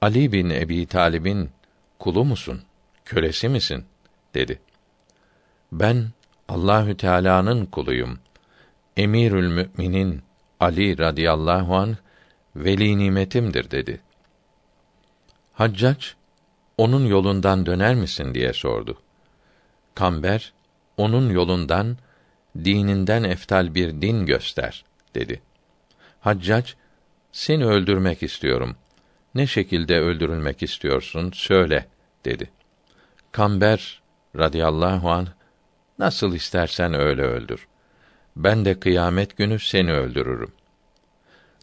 [0.01, 1.51] Ali bin Ebi Talib'in
[1.99, 2.63] kulu musun?
[3.05, 3.85] Kölesi misin?
[4.35, 4.61] dedi.
[5.73, 6.09] Ben
[6.49, 8.19] Allahü Teala'nın kuluyum.
[8.97, 10.23] Emirül Müminin
[10.61, 11.97] Ali radıyallahu an
[12.57, 14.01] veli nimetimdir dedi.
[15.53, 16.07] Haccac
[16.79, 18.99] onun yolundan döner misin diye sordu.
[19.95, 20.53] Kamber
[20.97, 21.97] onun yolundan
[22.65, 25.43] dininden eftal bir din göster dedi.
[26.21, 26.73] Haccac
[27.33, 28.77] seni öldürmek istiyorum.
[29.35, 31.87] Ne şekilde öldürülmek istiyorsun söyle
[32.25, 32.51] dedi.
[33.33, 34.03] Kamber
[34.37, 35.29] radıyallahu an
[35.99, 37.67] nasıl istersen öyle öldür.
[38.37, 40.53] Ben de kıyamet günü seni öldürürüm.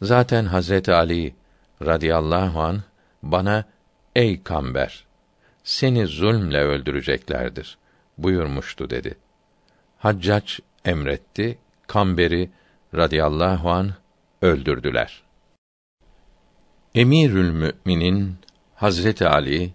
[0.02, 1.36] Zaten Hazreti Ali
[1.82, 2.84] radıyallahu an
[3.24, 3.66] bana
[4.16, 5.06] ey Kamber
[5.64, 7.78] seni zulmle öldüreceklerdir
[8.18, 9.18] buyurmuştu dedi.
[9.98, 10.54] Haccac
[10.86, 12.50] emretti, Kamber'i
[12.96, 13.94] radıyallahu an
[14.42, 15.24] öldürdüler.
[16.96, 18.36] Emirül Müminin
[18.76, 19.74] Hazreti Ali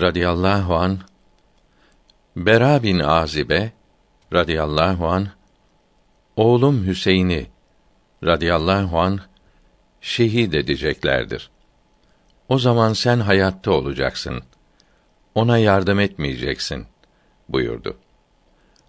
[0.00, 0.98] radıyallahu an
[2.36, 3.72] Bera bin Azibe
[4.32, 5.28] radıyallahu an
[6.36, 7.46] oğlum Hüseyin'i
[8.24, 9.20] radıyallahu an
[10.00, 11.50] şehit edeceklerdir.
[12.48, 14.42] O zaman sen hayatta olacaksın.
[15.34, 16.86] Ona yardım etmeyeceksin
[17.48, 17.96] buyurdu.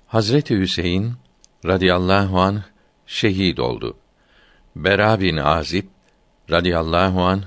[0.08, 1.14] Hazreti Hüseyin
[1.66, 2.64] radıyallahu an
[3.06, 3.98] şehit oldu.
[4.76, 5.86] Bera bin Azib
[6.52, 7.44] radıyallahu an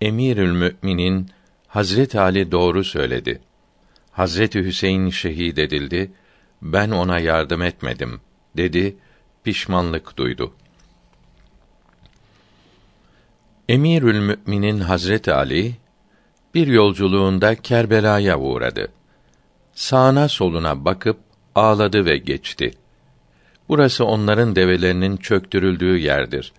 [0.00, 1.30] Emirül Müminin
[1.68, 3.40] Hazret Ali doğru söyledi.
[4.10, 6.12] Hazreti Hüseyin şehit edildi.
[6.62, 8.20] Ben ona yardım etmedim
[8.56, 8.96] dedi.
[9.44, 10.54] Pişmanlık duydu.
[13.68, 15.74] Emirül Müminin Hazreti Ali
[16.54, 18.88] bir yolculuğunda Kerbela'ya uğradı.
[19.72, 21.18] Sağına soluna bakıp
[21.54, 22.70] ağladı ve geçti.
[23.68, 26.52] Burası onların develerinin çöktürüldüğü yerdir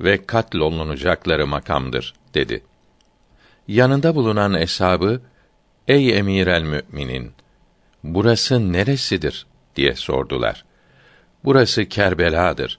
[0.00, 2.62] ve katlolunacakları makamdır dedi.
[3.68, 5.20] Yanında bulunan eshabı
[5.88, 7.32] Ey emir el müminin
[8.04, 10.64] burası neresidir diye sordular.
[11.44, 12.78] Burası Kerbela'dır.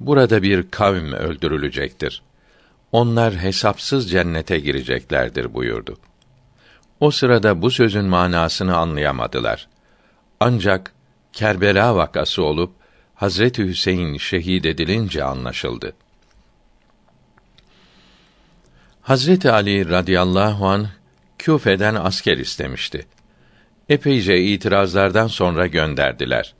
[0.00, 2.22] Burada bir kavm öldürülecektir.
[2.92, 5.96] Onlar hesapsız cennete gireceklerdir buyurdu.
[7.00, 9.68] O sırada bu sözün manasını anlayamadılar.
[10.40, 10.92] Ancak
[11.32, 12.72] Kerbela vakası olup
[13.14, 15.96] Hazreti Hüseyin şehit edilince anlaşıldı.
[19.02, 20.88] Hazreti Ali radıyallahu an
[21.38, 23.06] Küfe'den asker istemişti.
[23.88, 26.54] Epeyce itirazlardan sonra gönderdiler.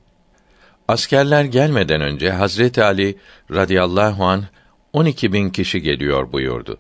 [0.89, 3.19] Askerler gelmeden önce Hazreti Ali
[3.51, 4.45] radıyallahu an
[4.93, 6.79] 12 bin kişi geliyor buyurdu.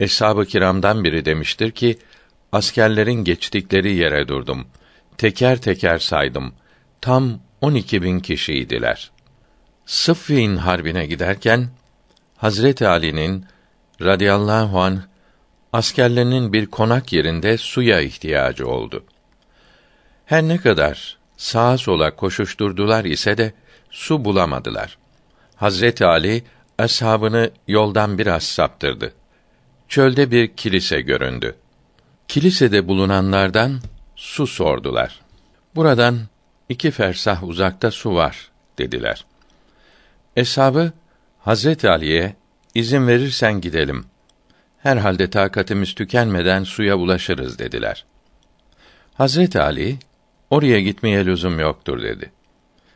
[0.00, 1.98] Eshab-ı kiramdan biri demiştir ki,
[2.52, 4.66] askerlerin geçtikleri yere durdum.
[5.18, 6.54] Teker teker saydım.
[7.00, 9.10] Tam 12 bin kişiydiler.
[9.86, 11.68] Sıffin harbine giderken,
[12.36, 13.46] Hazreti Ali'nin
[14.02, 15.02] radıyallahu an
[15.72, 19.04] askerlerinin bir konak yerinde suya ihtiyacı oldu.
[20.26, 23.52] Her ne kadar sağa sola koşuşturdular ise de
[23.90, 24.98] su bulamadılar.
[25.56, 26.44] Hazreti Ali
[26.78, 29.12] ashabını yoldan biraz saptırdı.
[29.88, 31.56] Çölde bir kilise göründü.
[32.28, 33.80] Kilisede bulunanlardan
[34.16, 35.20] su sordular.
[35.74, 36.18] Buradan
[36.68, 39.24] iki fersah uzakta su var dediler.
[40.36, 40.92] Eshabı
[41.38, 42.36] Hazreti Ali'ye
[42.74, 44.04] izin verirsen gidelim.
[44.78, 48.04] Herhalde takatimiz tükenmeden suya ulaşırız dediler.
[49.14, 49.98] Hazreti Ali
[50.50, 52.32] oraya gitmeye lüzum yoktur dedi.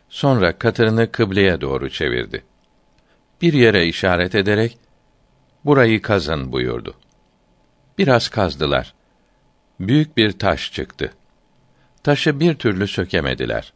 [0.08, 2.44] Sonra katırını kıbleye doğru çevirdi.
[3.42, 4.78] Bir yere işaret ederek
[5.64, 6.94] burayı kazın buyurdu.
[7.98, 8.94] Biraz kazdılar.
[9.80, 11.12] Büyük bir taş çıktı.
[12.02, 13.72] Taşı bir türlü sökemediler.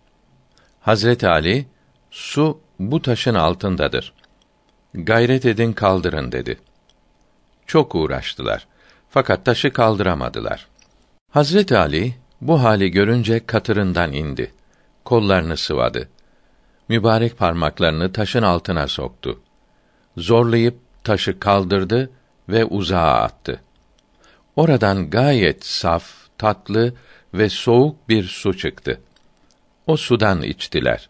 [0.80, 1.66] Hazreti Ali,
[2.10, 4.12] su bu taşın altındadır.
[4.94, 6.58] Gayret edin kaldırın dedi.
[7.66, 8.66] Çok uğraştılar.
[9.10, 10.66] Fakat taşı kaldıramadılar.
[11.30, 14.52] Hazreti Ali bu hali görünce katırından indi.
[15.04, 16.08] Kollarını sıvadı.
[16.88, 19.40] Mübarek parmaklarını taşın altına soktu.
[20.16, 22.10] Zorlayıp taşı kaldırdı
[22.48, 23.60] ve uzağa attı.
[24.56, 26.94] Oradan gayet saf, tatlı
[27.38, 29.00] ve soğuk bir su çıktı.
[29.86, 31.08] O sudan içtiler.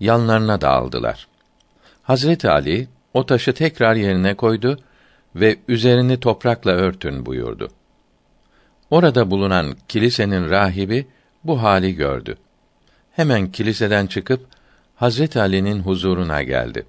[0.00, 1.28] Yanlarına da aldılar.
[2.02, 4.78] Hazreti Ali o taşı tekrar yerine koydu
[5.34, 7.70] ve üzerini toprakla örtün buyurdu.
[8.90, 11.06] Orada bulunan kilisenin rahibi
[11.44, 12.36] bu hali gördü.
[13.12, 14.46] Hemen kiliseden çıkıp
[14.96, 16.86] Hazreti Ali'nin huzuruna geldi.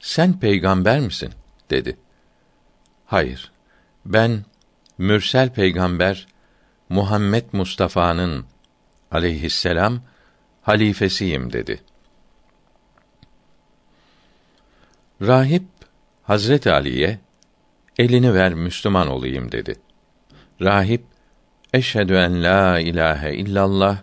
[0.00, 1.32] Sen peygamber misin?
[1.70, 1.96] dedi.
[3.06, 3.52] Hayır.
[4.06, 4.44] Ben
[4.98, 6.26] mürsel peygamber
[6.88, 8.44] Muhammed Mustafa'nın
[9.10, 10.00] aleyhisselam
[10.62, 11.80] halifesiyim dedi.
[15.22, 15.64] Rahip
[16.22, 17.18] Hazreti Ali'ye
[17.98, 19.74] elini ver Müslüman olayım dedi.
[20.62, 21.04] Rahip
[21.74, 23.98] eşhedü en la ilahe illallah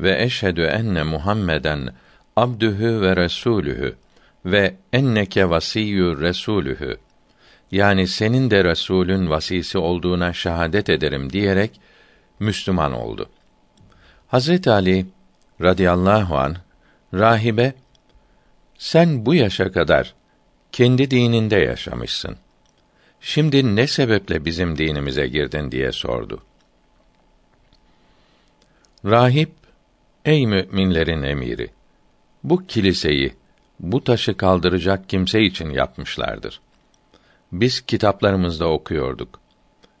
[0.00, 1.88] ve eşhedü enne Muhammeden
[2.36, 3.96] abdühü ve resulühü
[4.44, 6.98] ve enneke vasiyyü resulühü
[7.74, 11.80] yani senin de Resulün vasisi olduğuna şahadet ederim diyerek
[12.40, 13.30] Müslüman oldu.
[14.26, 15.06] Hazret Ali
[15.60, 16.56] radıyallahu an
[17.14, 17.74] rahibe
[18.78, 20.14] sen bu yaşa kadar
[20.72, 22.36] kendi dininde yaşamışsın.
[23.20, 26.42] Şimdi ne sebeple bizim dinimize girdin diye sordu.
[29.04, 29.52] Rahip,
[30.24, 31.70] ey müminlerin emiri,
[32.44, 33.34] bu kiliseyi,
[33.80, 36.60] bu taşı kaldıracak kimse için yapmışlardır.
[37.52, 39.40] Biz kitaplarımızda okuyorduk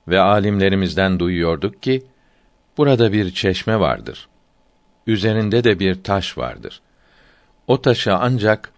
[0.08, 2.02] ve alimlerimizden duyuyorduk ki
[2.76, 4.28] burada bir çeşme vardır.
[5.06, 6.80] Üzerinde de bir taş vardır.
[7.66, 8.72] O taşı ancak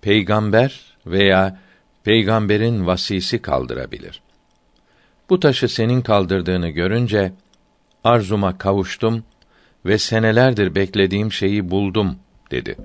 [0.00, 1.58] peygamber veya
[2.04, 4.22] peygamberin vasisi kaldırabilir.
[5.30, 7.32] Bu taşı senin kaldırdığını görünce
[8.04, 9.24] arzuma kavuştum
[9.86, 12.18] ve senelerdir beklediğim şeyi buldum
[12.50, 12.76] dedi.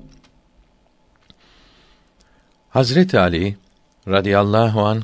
[2.70, 3.58] Hazret Ali
[4.08, 5.04] radıyallahu an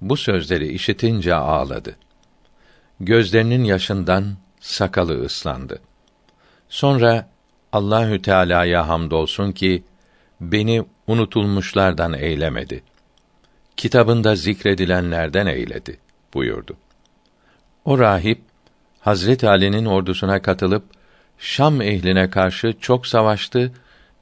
[0.00, 1.96] bu sözleri işitince ağladı.
[3.00, 5.80] Gözlerinin yaşından sakalı ıslandı.
[6.68, 7.28] Sonra
[7.72, 9.84] Allahü Teala'ya hamdolsun ki
[10.40, 12.82] beni unutulmuşlardan eylemedi.
[13.76, 15.98] Kitabında zikredilenlerden eyledi
[16.34, 16.76] buyurdu.
[17.84, 18.40] O rahip
[19.00, 20.84] Hazret Ali'nin ordusuna katılıp
[21.38, 23.72] Şam ehline karşı çok savaştı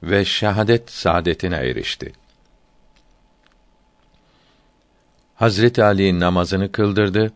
[0.03, 2.13] ve şehadet saadetine erişti.
[5.35, 7.31] Hazret Ali namazını kıldırdı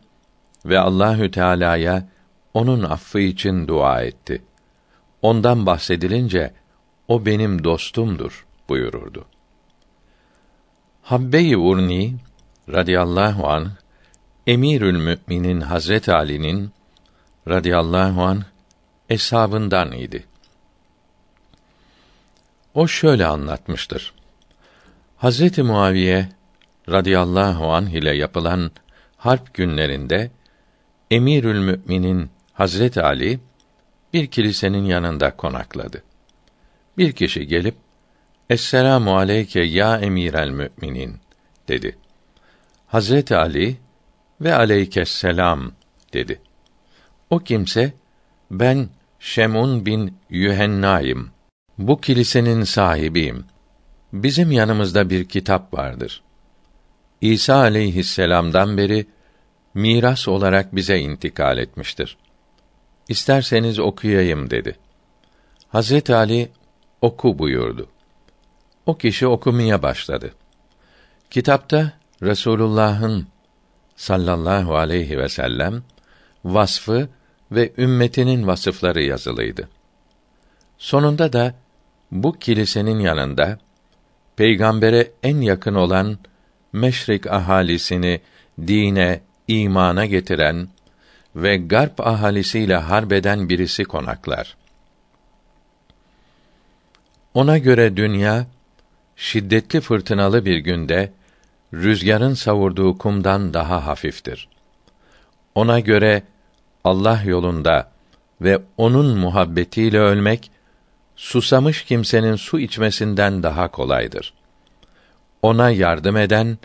[0.64, 2.08] ve Allahü Teala'ya
[2.54, 4.42] onun affı için dua etti.
[5.22, 6.52] Ondan bahsedilince
[7.08, 9.24] o benim dostumdur buyururdu.
[11.02, 12.16] Habbe-i Urni
[12.68, 13.70] radıyallahu an
[14.46, 16.70] Emirül Müminin Hazret Ali'nin
[17.48, 18.44] radıyallahu an
[19.08, 20.24] eshabından idi.
[22.74, 24.14] O şöyle anlatmıştır.
[25.16, 26.28] Hazreti Muaviye
[26.88, 28.70] radıyallahu anh ile yapılan
[29.16, 30.30] harp günlerinde
[31.10, 32.30] Emirül Müminin
[32.60, 33.40] Hazret Ali
[34.12, 36.02] bir kilisenin yanında konakladı.
[36.98, 37.74] Bir kişi gelip
[38.50, 41.16] Esselamu aleyke ya emirel müminin
[41.68, 41.98] dedi.
[42.86, 43.76] Hazreti Ali
[44.40, 45.72] ve aleykesselam
[46.12, 46.40] dedi.
[47.30, 47.92] O kimse
[48.50, 48.88] ben
[49.20, 51.30] Şemun bin Yühennayım.
[51.78, 53.44] Bu kilisenin sahibiyim.
[54.12, 56.22] Bizim yanımızda bir kitap vardır.
[57.20, 59.06] İsa aleyhisselam'dan beri
[59.74, 62.16] miras olarak bize intikal etmiştir.
[63.10, 64.76] İsterseniz okuyayım dedi.
[65.68, 66.50] Hazret Ali
[67.00, 67.88] oku buyurdu.
[68.86, 70.32] O kişi okumaya başladı.
[71.30, 71.92] Kitapta
[72.22, 73.26] Resulullah'ın
[73.96, 75.82] sallallahu aleyhi ve sellem
[76.44, 77.08] vasfı
[77.52, 79.68] ve ümmetinin vasıfları yazılıydı.
[80.78, 81.54] Sonunda da
[82.10, 83.58] bu kilisenin yanında
[84.36, 86.18] peygambere en yakın olan
[86.72, 88.20] meşrik ahalisini
[88.66, 90.68] dine, imana getiren
[91.36, 94.56] ve garp ahalisiyle harbeden birisi konaklar.
[97.34, 98.46] Ona göre dünya
[99.16, 101.12] şiddetli fırtınalı bir günde
[101.74, 104.48] rüzgarın savurduğu kumdan daha hafiftir.
[105.54, 106.22] Ona göre
[106.84, 107.90] Allah yolunda
[108.40, 110.50] ve onun muhabbetiyle ölmek
[111.16, 114.34] susamış kimsenin su içmesinden daha kolaydır.
[115.42, 116.58] Ona yardım eden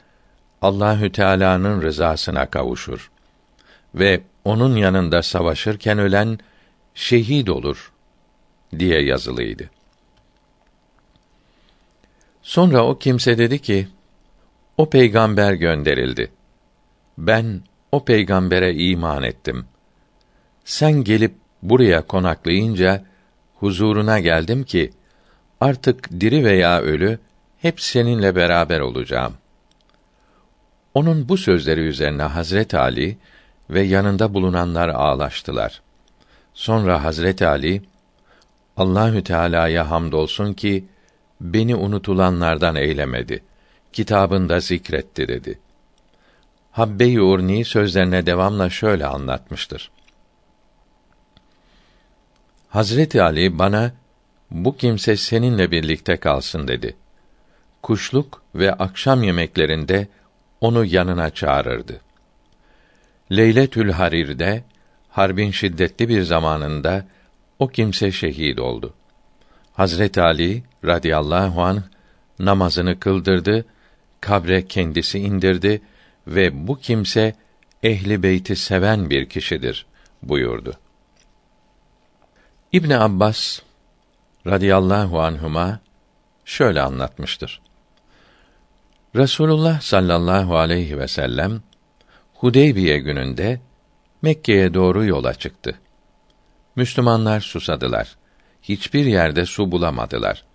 [0.61, 3.11] Allahü Teala'nın rızasına kavuşur
[3.95, 6.39] ve onun yanında savaşırken ölen
[6.93, 7.91] şehit olur
[8.79, 9.69] diye yazılıydı.
[12.41, 13.87] Sonra o kimse dedi ki:
[14.77, 16.31] O peygamber gönderildi.
[17.17, 19.65] Ben o peygambere iman ettim.
[20.65, 21.33] Sen gelip
[21.63, 23.05] buraya konaklayınca
[23.55, 24.91] huzuruna geldim ki
[25.61, 27.19] artık diri veya ölü
[27.61, 29.33] hep seninle beraber olacağım.
[30.93, 33.17] Onun bu sözleri üzerine Hazret Ali
[33.69, 35.81] ve yanında bulunanlar ağlaştılar.
[36.53, 37.81] Sonra Hazret Ali
[38.77, 40.85] Allahü Teala'ya hamdolsun ki
[41.41, 43.43] beni unutulanlardan eylemedi.
[43.93, 45.59] Kitabında zikretti dedi.
[46.71, 49.91] Habbe-i Urni sözlerine devamla şöyle anlatmıştır.
[52.69, 53.91] Hazreti Ali bana
[54.51, 56.95] bu kimse seninle birlikte kalsın dedi.
[57.81, 60.07] Kuşluk ve akşam yemeklerinde
[60.61, 62.01] onu yanına çağırırdı.
[63.31, 64.63] Leyletül Harir'de
[65.09, 67.05] harbin şiddetli bir zamanında
[67.59, 68.93] o kimse şehit oldu.
[69.73, 71.83] Hazret Ali radıyallahu an
[72.39, 73.65] namazını kıldırdı,
[74.21, 75.81] kabre kendisi indirdi
[76.27, 77.35] ve bu kimse
[77.83, 79.85] ehli beyti seven bir kişidir
[80.23, 80.73] buyurdu.
[82.71, 83.59] İbn Abbas
[84.47, 85.79] radıyallahu anhuma
[86.45, 87.61] şöyle anlatmıştır.
[89.15, 91.61] Resulullah sallallahu aleyhi ve sellem
[92.35, 93.59] Hudeybiye gününde
[94.21, 95.79] Mekke'ye doğru yola çıktı.
[96.75, 98.17] Müslümanlar susadılar.
[98.61, 100.45] Hiçbir yerde su bulamadılar.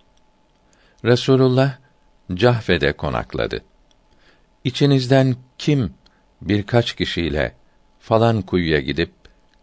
[1.05, 1.77] Resulullah
[2.33, 3.63] Cahfe'de konakladı.
[4.63, 5.93] İçinizden kim
[6.41, 7.55] birkaç kişiyle
[7.99, 9.11] falan kuyuya gidip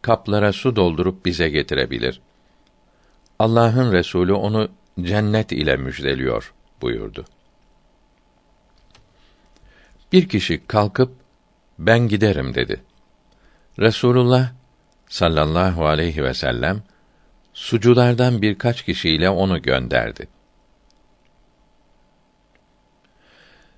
[0.03, 2.21] kaplara su doldurup bize getirebilir?
[3.39, 4.69] Allah'ın Resulü onu
[5.01, 7.25] cennet ile müjdeliyor buyurdu.
[10.13, 11.28] Bir kişi kalkıp
[11.79, 12.81] ben giderim dedi.
[13.79, 14.53] Resulullah
[15.09, 16.83] sallallahu aleyhi ve sellem
[17.55, 20.29] suculardan birkaç kişiyle onu gönderdi.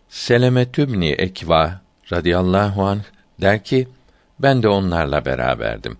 [0.09, 1.81] Seleme Tübni Ekva
[2.13, 3.03] radıyallahu anh
[3.41, 3.89] der ki
[4.39, 5.99] ben de onlarla beraberdim.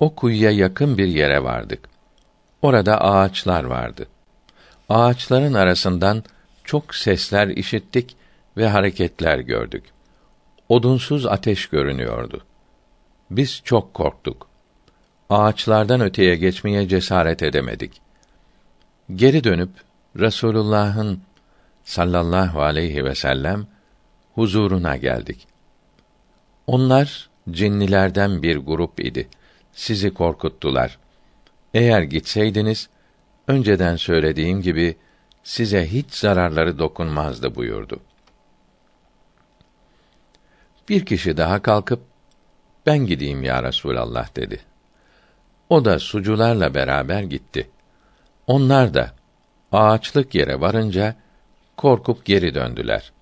[0.00, 1.88] O kuyuya yakın bir yere vardık.
[2.62, 4.06] Orada ağaçlar vardı.
[4.88, 6.24] Ağaçların arasından
[6.64, 8.16] çok sesler işittik
[8.56, 9.84] ve hareketler gördük.
[10.68, 12.44] Odunsuz ateş görünüyordu.
[13.30, 14.48] Biz çok korktuk.
[15.30, 18.00] Ağaçlardan öteye geçmeye cesaret edemedik.
[19.14, 19.70] Geri dönüp
[20.18, 21.20] Resulullah'ın
[21.84, 23.66] sallallahu aleyhi ve sellem
[24.34, 25.46] huzuruna geldik.
[26.66, 29.28] Onlar cinnilerden bir grup idi.
[29.72, 30.98] Sizi korkuttular.
[31.74, 32.88] Eğer gitseydiniz
[33.48, 34.96] önceden söylediğim gibi
[35.42, 38.00] size hiç zararları dokunmazdı buyurdu.
[40.88, 42.00] Bir kişi daha kalkıp
[42.86, 44.60] ben gideyim ya Resulallah dedi.
[45.68, 47.70] O da sucularla beraber gitti.
[48.46, 49.14] Onlar da
[49.72, 51.16] ağaçlık yere varınca
[51.76, 53.12] korkup geri döndüler.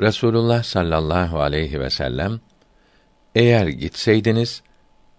[0.00, 2.40] Resulullah sallallahu aleyhi ve sellem
[3.34, 4.62] eğer gitseydiniz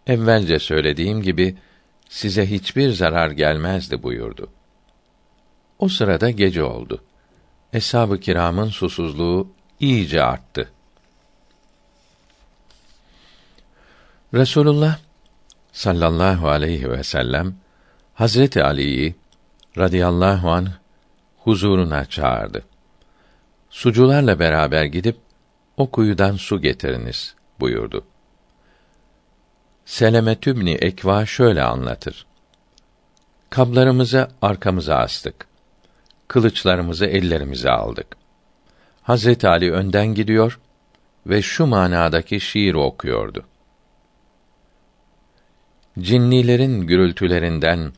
[0.08, 1.58] evvelce söylediğim gibi
[2.10, 4.49] size hiçbir zarar gelmezdi buyurdu.
[5.80, 7.03] O sırada gece oldu.
[7.74, 10.72] Eshab-ı kiramın susuzluğu iyice arttı.
[14.36, 14.98] Resulullah
[15.72, 17.56] sallallahu aleyhi ve sellem
[18.14, 19.16] Hazreti Ali'yi
[19.78, 20.68] radıyallahu an
[21.38, 22.64] huzuruna çağırdı.
[23.70, 25.18] Sucularla beraber gidip
[25.78, 28.06] o kuyudan su getiriniz buyurdu.
[29.86, 32.26] Seleme Tübni Ekva şöyle anlatır.
[33.50, 35.48] Kablarımızı arkamıza astık.
[36.28, 38.08] Kılıçlarımızı ellerimize aldık.
[39.04, 40.60] Hazreti Ali önden gidiyor
[41.28, 43.46] ve şu manadaki şiir okuyordu.
[46.00, 47.93] Cinnilerin gürültülerinden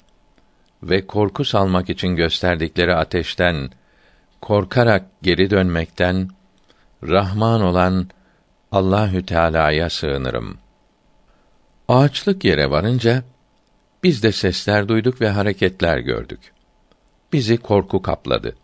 [0.84, 3.70] ve korku salmak için gösterdikleri ateşten
[4.42, 6.30] korkarak geri dönmekten
[7.04, 8.10] Rahman olan
[8.72, 10.68] Allahü Teala'ya sığınırım.''
[11.88, 13.24] Ağaçlık yere varınca
[14.04, 16.54] biz de sesler duyduk ve hareketler gördük.
[17.34, 18.56] Bizi korku kapladı.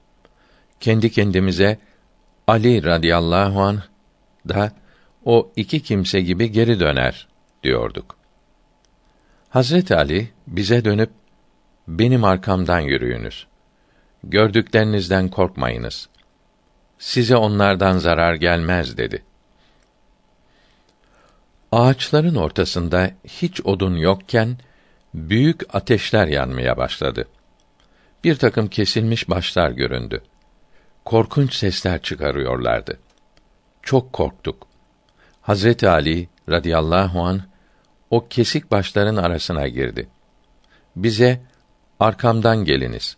[0.80, 1.80] Kendi kendimize
[2.48, 3.84] Ali radıyallahu an
[4.50, 4.72] da
[5.26, 7.28] o iki kimse gibi geri döner
[7.64, 8.23] diyorduk.
[9.54, 11.10] Hazret Ali bize dönüp
[11.88, 13.48] benim arkamdan yürüyünüz.
[14.24, 16.10] gördüklerinizden korkmayınız.
[16.98, 19.24] Size onlardan zarar gelmez dedi.
[21.72, 24.58] Ağaçların ortasında hiç odun yokken
[25.14, 27.28] büyük ateşler yanmaya başladı.
[28.24, 30.22] Bir takım kesilmiş başlar göründü.
[31.06, 33.00] Korkunç sesler çıkarıyorlardı.
[33.82, 34.68] Çok korktuk.
[35.42, 37.53] Hazreti Ali radıyallahu an
[38.14, 40.08] o kesik başların arasına girdi.
[40.96, 41.42] Bize
[42.00, 43.18] arkamdan geliniz.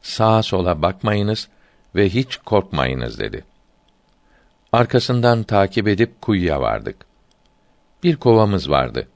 [0.00, 1.48] Sağa sola bakmayınız
[1.94, 3.44] ve hiç korkmayınız dedi.
[4.72, 6.96] Arkasından takip edip kuyuya vardık.
[8.02, 9.08] Bir kovamız vardı.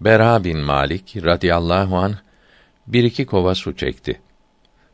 [0.00, 2.14] Bera bin Malik radıyallahu an
[2.86, 4.20] bir iki kova su çekti.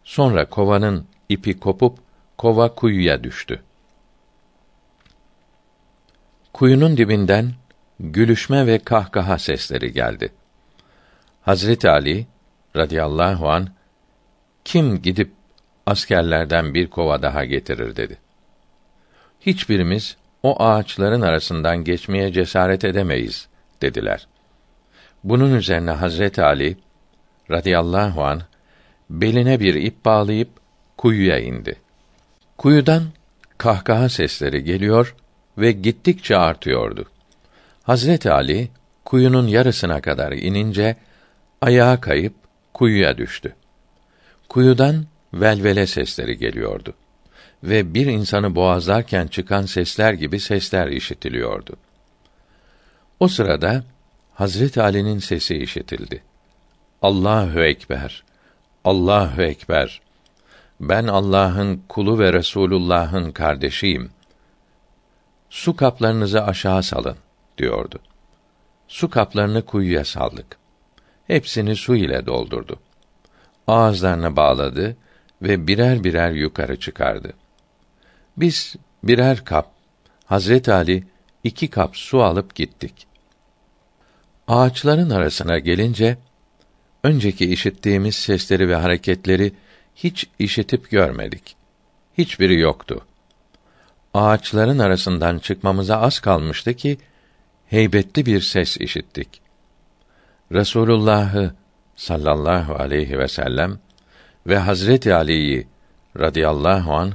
[0.05, 1.99] Sonra kovanın ipi kopup
[2.37, 3.63] kova kuyuya düştü.
[6.53, 7.55] Kuyunun dibinden
[8.01, 10.33] gülüşme ve kahkaha sesleri geldi.
[11.43, 12.27] Hazreti Ali
[12.77, 13.69] radıyallahu an
[14.65, 15.31] kim gidip
[15.87, 18.19] askerlerden bir kova daha getirir dedi.
[19.41, 23.49] Hiçbirimiz o ağaçların arasından geçmeye cesaret edemeyiz
[23.83, 24.27] dediler.
[25.25, 26.77] Bunun üzerine Hazreti Ali
[27.51, 28.43] radıyallahu an
[29.11, 30.49] beline bir ip bağlayıp
[30.97, 31.77] kuyuya indi.
[32.59, 33.03] Kuyudan
[33.59, 35.15] kahkaha sesleri geliyor
[35.59, 37.07] ve gittikçe artıyordu.
[37.89, 38.69] Hazreti Ali
[39.05, 40.97] kuyunun yarısına kadar inince
[41.61, 42.35] ayağa kayıp
[42.75, 43.55] kuyuya düştü.
[44.49, 46.95] Kuyudan velvele sesleri geliyordu
[47.65, 51.77] ve bir insanı boğazlarken çıkan sesler gibi sesler işitiliyordu.
[53.21, 53.85] O sırada
[54.35, 56.23] Hazret Ali'nin sesi işitildi.
[57.03, 58.25] Allahu ekber.
[58.85, 60.01] Allahu ekber.
[60.81, 64.11] Ben Allah'ın kulu ve Resulullah'ın kardeşiyim.
[65.51, 67.17] Su kaplarınızı aşağı salın
[67.59, 67.99] diyordu.
[68.89, 70.57] Su kaplarını kuyuya saldık.
[71.27, 72.81] Hepsini su ile doldurdu.
[73.67, 74.97] Ağızlarına bağladı
[75.43, 77.33] ve birer birer yukarı çıkardı.
[78.37, 79.71] Biz birer kap,
[80.25, 81.05] Hazret Ali
[81.45, 83.07] iki kap su alıp gittik.
[84.49, 86.19] Ağaçların arasına gelince
[87.05, 89.53] önceki işittiğimiz sesleri ve hareketleri
[89.95, 91.57] hiç işitip görmedik.
[92.19, 93.07] Hiçbiri yoktu.
[94.15, 96.99] Ağaçların arasından çıkmamıza az kalmıştı ki
[97.71, 99.41] heybetli bir ses işittik.
[100.53, 101.55] Resulullah'ı
[101.97, 103.79] sallallahu aleyhi ve sellem
[104.47, 105.67] ve Hazreti Ali'yi
[106.19, 107.13] radıyallahu an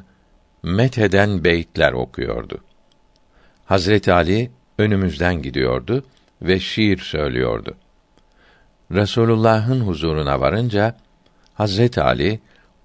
[0.64, 2.64] metheden beyitler okuyordu.
[3.66, 6.06] Hazreti Ali önümüzden gidiyordu
[6.42, 7.76] ve şiir söylüyordu.
[8.92, 10.96] Resulullah'ın huzuruna varınca
[11.54, 12.40] Hazreti Ali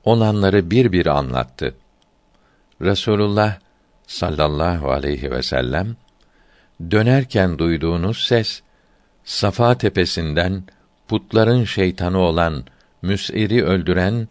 [0.05, 1.75] olanları bir bir anlattı.
[2.81, 3.59] Resulullah
[4.07, 5.97] sallallahu aleyhi ve sellem
[6.91, 8.63] dönerken duyduğunuz ses
[9.25, 10.65] Safa tepesinden
[11.09, 12.65] putların şeytanı olan
[13.03, 14.29] Müs'ir'i öldüren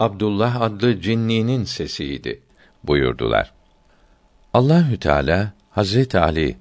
[0.00, 2.42] Abdullah adlı cinninin sesiydi
[2.84, 3.52] buyurdular.
[4.54, 6.56] Allahü Teala Hazreti Ali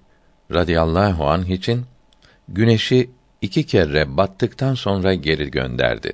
[0.51, 1.85] radıyallahu anh için
[2.47, 3.09] güneşi
[3.41, 6.13] iki kere battıktan sonra geri gönderdi.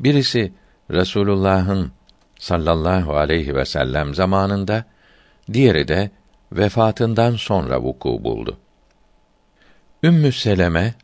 [0.00, 0.52] Birisi
[0.90, 1.92] Resulullah'ın
[2.38, 4.84] sallallahu aleyhi ve sellem zamanında,
[5.52, 6.10] diğeri de
[6.56, 8.58] vefatından sonra vuku buldu.
[10.02, 10.94] Ümmü Seleme,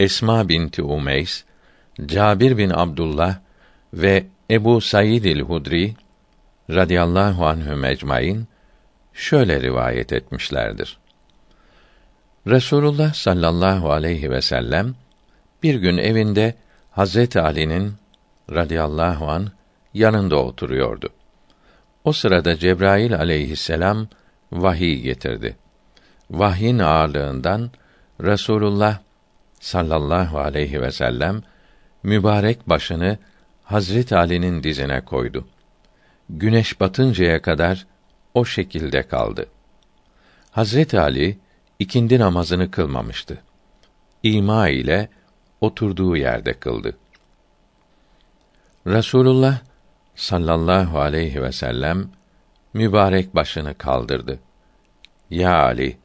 [0.00, 1.44] Esma binti Umeys,
[2.06, 3.36] Cabir bin Abdullah
[3.94, 5.94] ve Ebu Said el-Hudri
[6.70, 8.46] radıyallahu anhüm ecmaîn
[9.12, 10.98] şöyle rivayet etmişlerdir.
[12.46, 14.94] Resulullah sallallahu aleyhi ve sellem
[15.62, 16.54] bir gün evinde
[16.90, 17.94] Hazreti Ali'nin
[18.50, 19.50] radıyallahu an
[19.94, 21.08] yanında oturuyordu.
[22.04, 24.08] O sırada Cebrail aleyhisselam
[24.52, 25.56] vahiy getirdi.
[26.30, 27.70] Vahyin ağırlığından
[28.20, 28.98] Resulullah
[29.60, 31.42] sallallahu aleyhi ve sellem
[32.02, 33.18] mübarek başını
[33.64, 35.48] Hazret Ali'nin dizine koydu.
[36.30, 37.86] Güneş batıncaya kadar
[38.34, 39.46] o şekilde kaldı.
[40.50, 41.38] Hazret Ali
[41.78, 43.42] ikindi namazını kılmamıştı.
[44.22, 45.08] İma ile
[45.60, 46.96] oturduğu yerde kıldı.
[48.86, 49.58] Rasulullah
[50.14, 52.08] sallallahu aleyhi ve sellem
[52.74, 54.38] mübarek başını kaldırdı.
[55.30, 55.98] Ya Ali,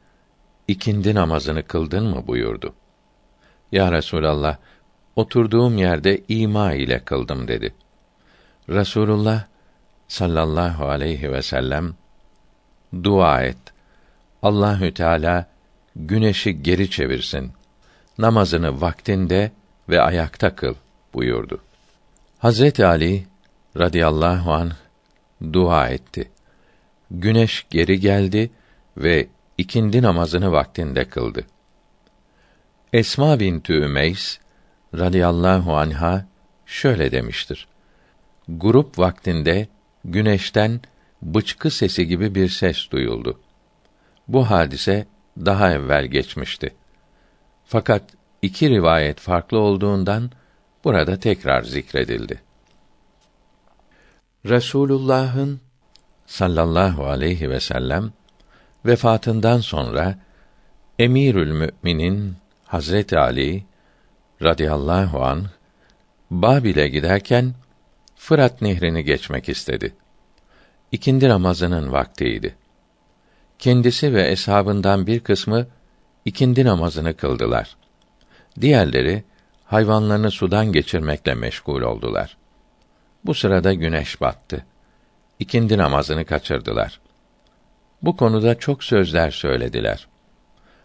[0.68, 2.74] ikindi namazını kıldın mı buyurdu.
[3.72, 4.56] Ya Resulallah,
[5.16, 7.74] oturduğum yerde ima ile kıldım dedi.
[8.68, 9.44] Rasulullah
[10.08, 11.94] sallallahu aleyhi ve sellem
[13.04, 13.58] dua et.
[14.42, 15.46] Allahü Teala
[15.96, 17.52] güneşi geri çevirsin.
[18.18, 19.52] Namazını vaktinde
[19.88, 20.74] ve ayakta kıl
[21.14, 21.60] buyurdu.
[22.38, 23.26] Hazreti Ali
[23.76, 24.72] radıyallahu an
[25.52, 26.30] dua etti.
[27.10, 28.50] Güneş geri geldi
[28.96, 31.46] ve ikindi namazını vaktinde kıldı.
[32.92, 34.38] Esma bintü Ümeys
[34.94, 36.26] radıyallahu anha
[36.66, 37.68] şöyle demiştir.
[38.48, 39.68] grup vaktinde
[40.04, 40.80] güneşten
[41.22, 43.40] bıçkı sesi gibi bir ses duyuldu.
[44.28, 45.06] Bu hadise
[45.36, 46.74] daha evvel geçmişti.
[47.64, 48.02] Fakat
[48.42, 50.30] iki rivayet farklı olduğundan
[50.84, 52.42] burada tekrar zikredildi.
[54.46, 55.60] Resulullah'ın
[56.30, 58.12] sallallahu aleyhi ve sellem
[58.86, 60.18] vefatından sonra
[60.98, 63.64] Emirül Müminin Hazreti Ali
[64.42, 65.46] radıyallahu an
[66.30, 67.54] Babil'e giderken
[68.16, 69.94] Fırat Nehri'ni geçmek istedi.
[70.92, 72.54] İkindi namazının vaktiydi.
[73.58, 75.66] Kendisi ve eshabından bir kısmı
[76.24, 77.76] ikindi namazını kıldılar.
[78.60, 79.24] Diğerleri
[79.64, 82.36] hayvanlarını sudan geçirmekle meşgul oldular.
[83.24, 84.64] Bu sırada güneş battı.
[85.40, 87.00] İkindi namazını kaçırdılar.
[88.02, 90.08] Bu konuda çok sözler söylediler.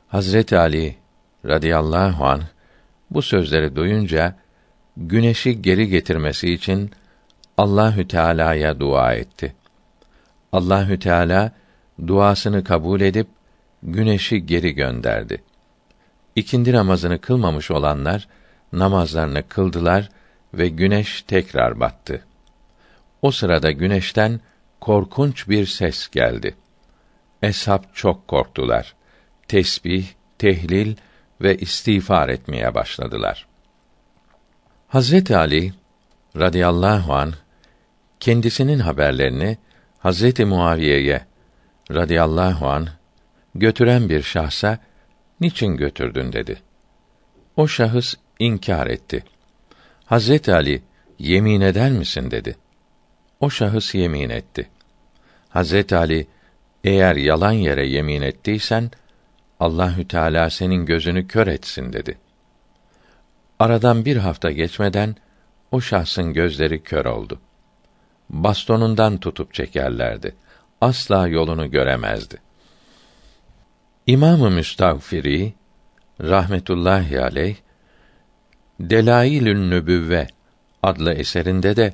[0.07, 0.95] Hazreti Ali
[1.45, 2.41] radıyallahu an
[3.11, 4.35] bu sözleri duyunca
[4.97, 6.91] güneşi geri getirmesi için
[7.57, 9.55] Allahü Teala'ya dua etti.
[10.51, 11.51] Allahü Teala
[12.07, 13.27] duasını kabul edip
[13.83, 15.43] güneşi geri gönderdi.
[16.35, 18.27] İkindi namazını kılmamış olanlar
[18.73, 20.09] namazlarını kıldılar
[20.53, 22.21] ve güneş tekrar battı.
[23.21, 24.39] O sırada güneşten
[24.81, 26.55] korkunç bir ses geldi.
[27.41, 28.95] Eshab çok korktular.
[29.47, 30.05] Tesbih,
[30.37, 30.95] tehlil
[31.41, 33.47] ve istiğfar etmeye başladılar.
[34.87, 35.73] Hazreti Ali
[36.37, 37.33] radıyallahu an
[38.19, 39.57] kendisinin haberlerini
[39.99, 41.25] Hazreti Muaviye'ye
[41.91, 42.87] radıyallahu an
[43.55, 44.79] götüren bir şahsa
[45.41, 46.61] niçin götürdün dedi.
[47.55, 49.23] O şahıs inkar etti.
[50.05, 50.83] Hazreti Ali
[51.19, 52.55] yemin eder misin dedi.
[53.45, 54.69] O şahıs yemin etti.
[55.49, 56.27] Hazreti Ali
[56.83, 58.91] eğer yalan yere yemin ettiysen
[59.59, 62.17] Allahü Teala senin gözünü kör etsin dedi.
[63.59, 65.15] Aradan bir hafta geçmeden
[65.71, 67.39] o şahsın gözleri kör oldu.
[68.29, 70.35] Bastonundan tutup çekerlerdi.
[70.81, 72.37] Asla yolunu göremezdi.
[74.07, 75.53] İmam-ı Müstagfiri
[76.21, 77.55] rahmetullahi aleyh
[78.79, 80.27] Delailün Nübüvve
[80.83, 81.93] adlı eserinde de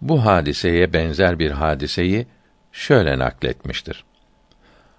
[0.00, 2.26] bu hadiseye benzer bir hadiseyi
[2.72, 4.04] şöyle nakletmiştir.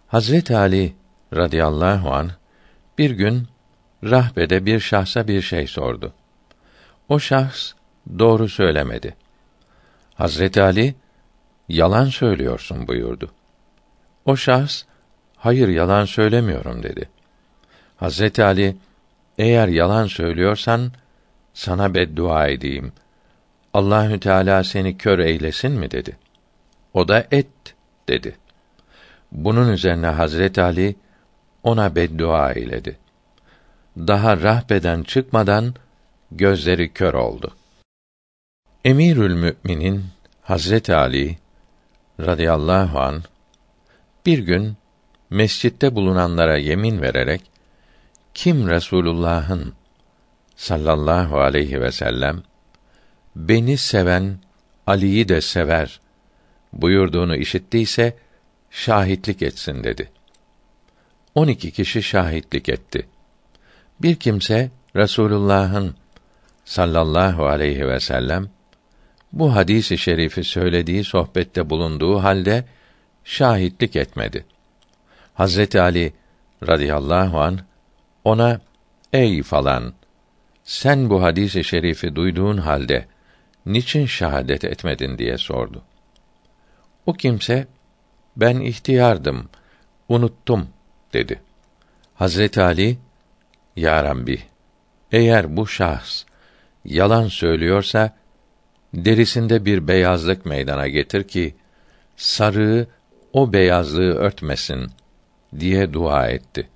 [0.08, 0.94] Hazret Ali
[1.34, 2.32] radıyallahu an
[2.98, 3.48] bir gün
[4.04, 6.14] rahbede bir şahsa bir şey sordu.
[7.10, 7.74] O şahs
[8.20, 9.16] doğru söylemedi.
[10.16, 10.96] Hazret Ali
[11.70, 13.32] yalan söylüyorsun buyurdu.
[14.26, 14.84] O şahs
[15.36, 17.10] hayır yalan söylemiyorum dedi.
[17.98, 18.76] Hazret Ali
[19.38, 20.92] eğer yalan söylüyorsan
[21.54, 22.94] sana beddua edeyim.
[23.78, 26.18] Allahü Teala seni kör eylesin mi dedi.
[26.94, 27.76] O da et
[28.10, 28.38] dedi.
[29.32, 30.96] Bunun üzerine Hazret Ali
[31.64, 32.98] ona beddua eyledi.
[33.98, 35.76] Daha rahbeden çıkmadan
[36.32, 37.56] gözleri kör oldu.
[38.86, 40.06] Emirül Müminin
[40.42, 41.38] Hazret Ali
[42.20, 43.24] radıyallahu an
[44.26, 44.78] bir gün
[45.30, 47.42] mescitte bulunanlara yemin vererek
[48.34, 49.74] kim Resulullah'ın
[50.56, 52.44] sallallahu aleyhi ve sellem
[53.38, 54.38] beni seven
[54.88, 56.00] Ali'yi de sever
[56.74, 58.18] buyurduğunu işittiyse
[58.72, 60.10] şahitlik etsin dedi.
[61.36, 63.08] On iki kişi şahitlik etti.
[64.02, 65.96] Bir kimse Resulullah'ın
[66.66, 68.50] sallallahu aleyhi ve sellem
[69.34, 72.66] bu hadisi şerifi söylediği sohbette bulunduğu halde
[73.24, 74.46] şahitlik etmedi.
[75.34, 76.14] Hazreti Ali
[76.68, 77.60] radıyallahu an
[78.24, 78.62] ona
[79.14, 79.94] ey falan
[80.64, 83.06] sen bu hadisi şerifi duyduğun halde
[83.68, 85.84] niçin şahadet etmedin diye sordu.
[87.06, 87.68] O kimse
[88.38, 89.50] ben ihtiyardım,
[90.10, 90.70] unuttum
[91.14, 91.42] dedi.
[92.16, 92.98] Hazreti Ali
[93.76, 94.42] Ya Rabbi,
[95.12, 96.24] eğer bu şahs
[96.86, 98.18] yalan söylüyorsa
[98.94, 101.56] derisinde bir beyazlık meydana getir ki
[102.18, 102.88] sarığı
[103.34, 104.92] o beyazlığı örtmesin
[105.60, 106.70] diye dua etti.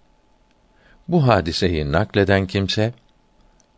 [1.07, 2.93] Bu hadiseyi nakleden kimse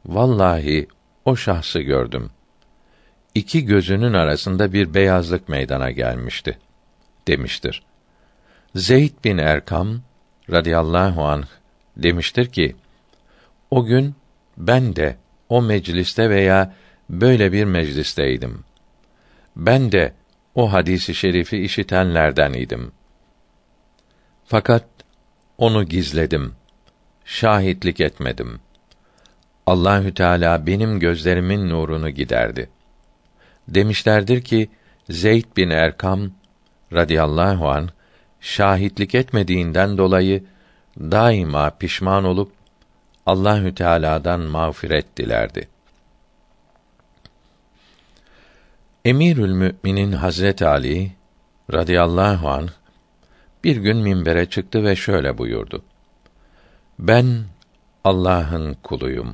[0.06, 0.88] vallahi
[1.26, 2.30] o şahsı gördüm.
[3.36, 6.60] İki gözünün arasında bir beyazlık meydana gelmişti
[7.28, 7.84] demiştir.
[8.76, 10.02] Zeyd bin Erkam
[10.52, 11.48] radıyallahu anh
[11.98, 12.76] demiştir ki
[13.72, 14.16] o gün
[14.58, 15.18] ben de
[15.50, 16.74] o mecliste veya
[17.10, 18.64] böyle bir meclisteydim.
[19.56, 20.14] Ben de
[20.56, 22.92] o hadisi şerifi işitenlerden idim.
[24.46, 24.86] Fakat
[25.58, 26.56] onu gizledim.
[27.26, 28.60] Şahitlik etmedim.
[29.66, 32.70] Allahü Teala benim gözlerimin nurunu giderdi.
[33.68, 34.70] Demişlerdir ki
[35.10, 36.32] Zeyd bin Erkam
[36.94, 37.90] radıyallahu an
[38.42, 40.44] şahitlik etmediğinden dolayı
[41.00, 42.52] daima pişman olup
[43.26, 45.68] Allahü Teala'dan mağfiret dilerdi.
[49.06, 51.12] Emirül Müminin Hazret Ali
[51.74, 52.70] radıyallahu an
[53.64, 55.84] bir gün minbere çıktı ve şöyle buyurdu.
[57.00, 57.44] Ben
[58.04, 59.34] Allah'ın kuluyum.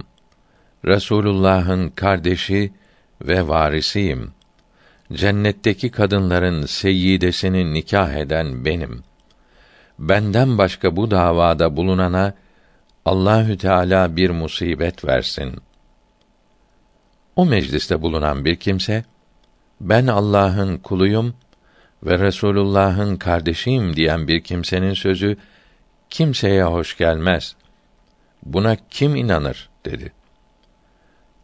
[0.85, 2.73] Resulullah'ın kardeşi
[3.21, 4.31] ve varisiyim.
[5.13, 9.03] Cennetteki kadınların seyyidesini nikah eden benim.
[9.99, 12.33] Benden başka bu davada bulunana
[13.05, 15.55] Allahü Teala bir musibet versin.
[17.35, 19.03] O mecliste bulunan bir kimse
[19.81, 21.33] ben Allah'ın kuluyum
[22.03, 25.37] ve Resulullah'ın kardeşiyim diyen bir kimsenin sözü
[26.09, 27.55] kimseye hoş gelmez.
[28.43, 30.11] Buna kim inanır dedi.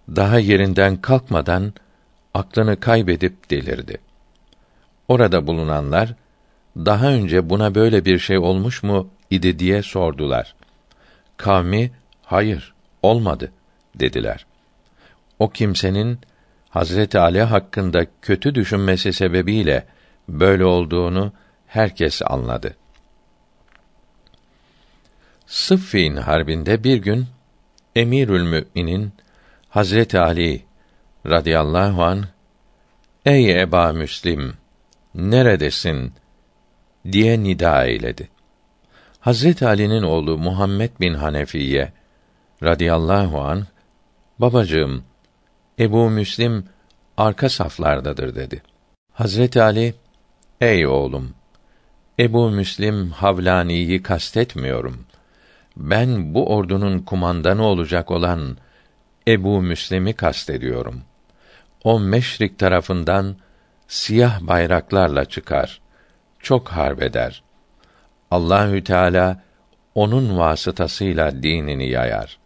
[0.09, 1.73] Daha yerinden kalkmadan
[2.33, 3.97] aklını kaybedip delirdi.
[5.07, 6.13] Orada bulunanlar
[6.77, 10.55] daha önce buna böyle bir şey olmuş mu idi diye sordular.
[11.37, 11.91] Kavmi
[12.23, 13.51] hayır olmadı
[13.95, 14.45] dediler.
[15.39, 16.19] O kimsenin
[16.69, 19.85] Hazreti Ali hakkında kötü düşünmesi sebebiyle
[20.29, 21.31] böyle olduğunu
[21.67, 22.75] herkes anladı.
[25.47, 27.25] Sıffin harbinde bir gün
[27.95, 29.13] Emirül Müminin
[29.75, 30.65] Hazreti Ali
[31.25, 32.25] radıyallahu an
[33.25, 34.53] Ey Eba Müslim
[35.15, 36.13] neredesin
[37.11, 38.29] diye nida eyledi.
[39.19, 41.91] Hazreti Ali'nin oğlu Muhammed bin Hanefiye
[42.63, 43.65] radıyallahu an
[44.39, 45.03] babacığım
[45.79, 46.65] Ebu Müslim
[47.17, 48.61] arka saflardadır dedi.
[49.13, 49.95] Hazreti Ali
[50.61, 51.33] ey oğlum
[52.19, 55.05] Ebu Müslim Havlani'yi kastetmiyorum.
[55.77, 58.57] Ben bu ordunun kumandanı olacak olan
[59.27, 61.01] Ebu Müslim'i kastediyorum.
[61.83, 63.35] O meşrik tarafından
[63.87, 65.81] siyah bayraklarla çıkar.
[66.39, 67.43] Çok harbeder.
[68.31, 69.43] Allahü Teala
[69.95, 72.37] onun vasıtasıyla dinini yayar.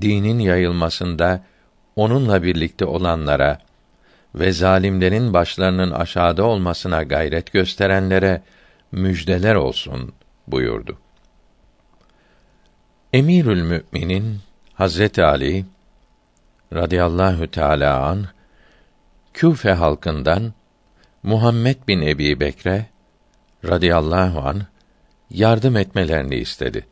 [0.00, 1.44] Dinin yayılmasında
[1.96, 3.58] onunla birlikte olanlara
[4.34, 8.42] ve zalimlerin başlarının aşağıda olmasına gayret gösterenlere
[8.92, 10.12] müjdeler olsun
[10.46, 10.98] buyurdu.
[13.12, 14.38] Emirül Müminin
[14.74, 15.64] Hazreti Ali
[16.72, 18.26] radıyallahu teala an
[19.34, 20.52] Küfe halkından
[21.22, 22.86] Muhammed bin Ebi Bekre
[23.64, 24.62] radıyallahu an
[25.30, 26.86] yardım etmelerini istedi.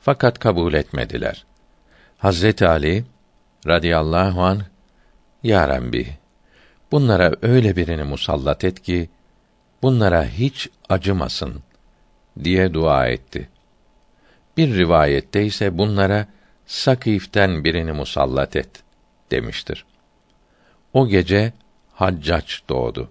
[0.00, 1.46] Fakat kabul etmediler.
[2.18, 3.04] Hazreti Ali
[3.66, 4.62] radıyallahu an
[5.42, 6.06] Ya Rabbi,
[6.92, 9.08] bunlara öyle birini musallat et ki
[9.82, 11.62] bunlara hiç acımasın
[12.44, 13.48] diye dua etti.
[14.56, 16.26] Bir rivayette ise bunlara
[16.66, 18.85] Sakif'ten birini musallat et
[19.30, 19.84] demiştir.
[20.92, 21.52] O gece
[21.92, 23.10] Haccac doğdu.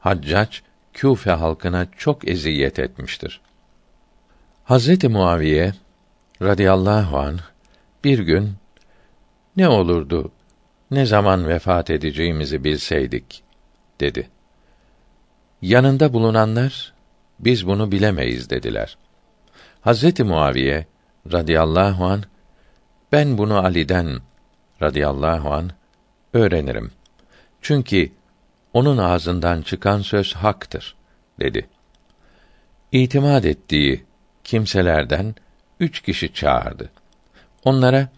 [0.00, 0.58] Haccac
[0.92, 3.40] Küfe halkına çok eziyet etmiştir.
[4.64, 5.72] Hazreti Muaviye
[6.42, 7.38] radıyallahu an
[8.04, 8.52] bir gün
[9.56, 10.32] ne olurdu
[10.90, 13.42] ne zaman vefat edeceğimizi bilseydik
[14.00, 14.30] dedi.
[15.62, 16.92] Yanında bulunanlar
[17.38, 18.98] biz bunu bilemeyiz dediler.
[19.80, 20.86] Hazreti Muaviye
[21.32, 22.22] radıyallahu an
[23.12, 24.20] ben bunu Ali'den
[24.82, 25.70] radıyallahu an
[26.34, 26.90] öğrenirim.
[27.62, 28.12] Çünkü
[28.72, 30.96] onun ağzından çıkan söz haktır
[31.40, 31.68] dedi.
[32.92, 34.04] İtimat ettiği
[34.44, 35.34] kimselerden
[35.80, 36.90] üç kişi çağırdı.
[37.64, 38.08] Onlara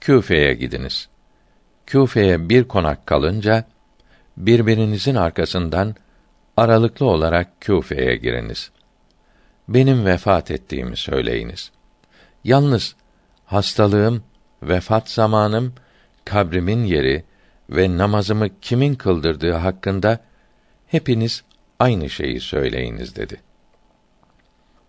[0.00, 1.08] Küfe'ye gidiniz.
[1.86, 3.64] Küfe'ye bir konak kalınca
[4.36, 5.94] birbirinizin arkasından
[6.56, 8.70] aralıklı olarak Küfe'ye giriniz.
[9.68, 11.70] Benim vefat ettiğimi söyleyiniz.
[12.44, 12.96] Yalnız
[13.44, 14.22] hastalığım,
[14.62, 15.74] vefat zamanım,
[16.26, 17.24] kabrimin yeri
[17.70, 20.20] ve namazımı kimin kıldırdığı hakkında
[20.86, 21.44] hepiniz
[21.78, 23.40] aynı şeyi söyleyiniz dedi.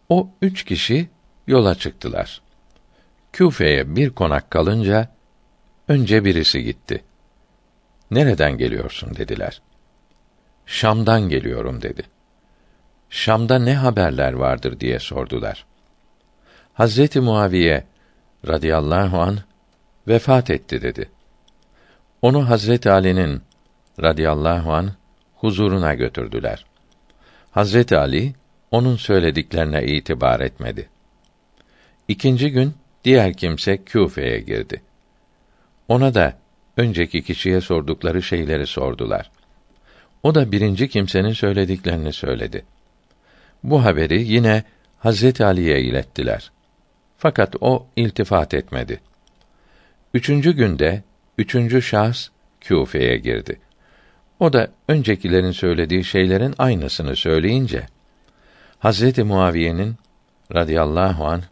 [0.09, 1.09] O üç kişi
[1.47, 2.41] yola çıktılar.
[3.33, 5.09] Küfe'ye bir konak kalınca
[5.87, 7.03] önce birisi gitti.
[8.11, 9.61] Nereden geliyorsun dediler.
[10.65, 12.03] Şam'dan geliyorum dedi.
[13.09, 15.65] Şam'da ne haberler vardır diye sordular.
[16.73, 17.83] Hazreti Muaviye
[18.47, 19.39] radıyallahu an
[20.07, 21.09] vefat etti dedi.
[22.21, 23.41] Onu Hazreti Ali'nin
[24.01, 24.91] radıyallahu an
[25.35, 26.65] huzuruna götürdüler.
[27.51, 28.33] Hazreti Ali
[28.71, 30.89] onun söylediklerine itibar etmedi.
[32.07, 34.81] İkinci gün diğer kimse Küfe'ye girdi.
[35.87, 36.33] Ona da
[36.77, 39.31] önceki kişiye sordukları şeyleri sordular.
[40.23, 42.65] O da birinci kimsenin söylediklerini söyledi.
[43.63, 44.63] Bu haberi yine
[44.99, 46.51] Hazreti Ali'ye ilettiler.
[47.17, 48.99] Fakat o iltifat etmedi.
[50.13, 51.03] Üçüncü günde
[51.37, 52.27] üçüncü şahs
[52.61, 53.59] Küfe'ye girdi.
[54.39, 57.85] O da öncekilerin söylediği şeylerin aynısını söyleyince
[58.79, 59.95] Hazreti Muaviye'nin
[60.55, 61.43] radıyallahu an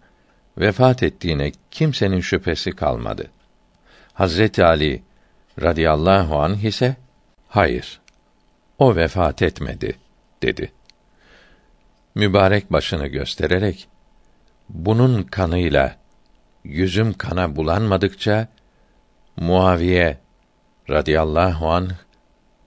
[0.58, 3.32] vefat ettiğine kimsenin şüphesi kalmadı.
[4.14, 5.04] Hazreti Ali
[5.62, 6.96] radıyallahu anh ise
[7.48, 8.00] hayır
[8.80, 9.96] o vefat etmedi
[10.44, 10.72] dedi.
[12.16, 13.88] Mübarek başını göstererek
[14.70, 15.96] bunun kanıyla
[16.64, 18.48] yüzüm kana bulanmadıkça
[19.38, 20.18] Muaviye
[20.90, 21.92] radıyallahu anh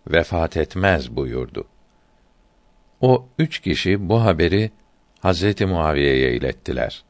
[0.06, 1.64] vefat etmez buyurdu.
[3.00, 4.70] O üç kişi bu haberi
[5.20, 7.04] Hazreti Muaviye'ye ilettiler.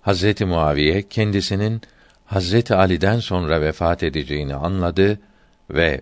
[0.00, 1.80] Hazreti Muaviye kendisinin
[2.24, 5.20] Hazreti Ali'den sonra vefat edeceğini anladı
[5.70, 6.00] ve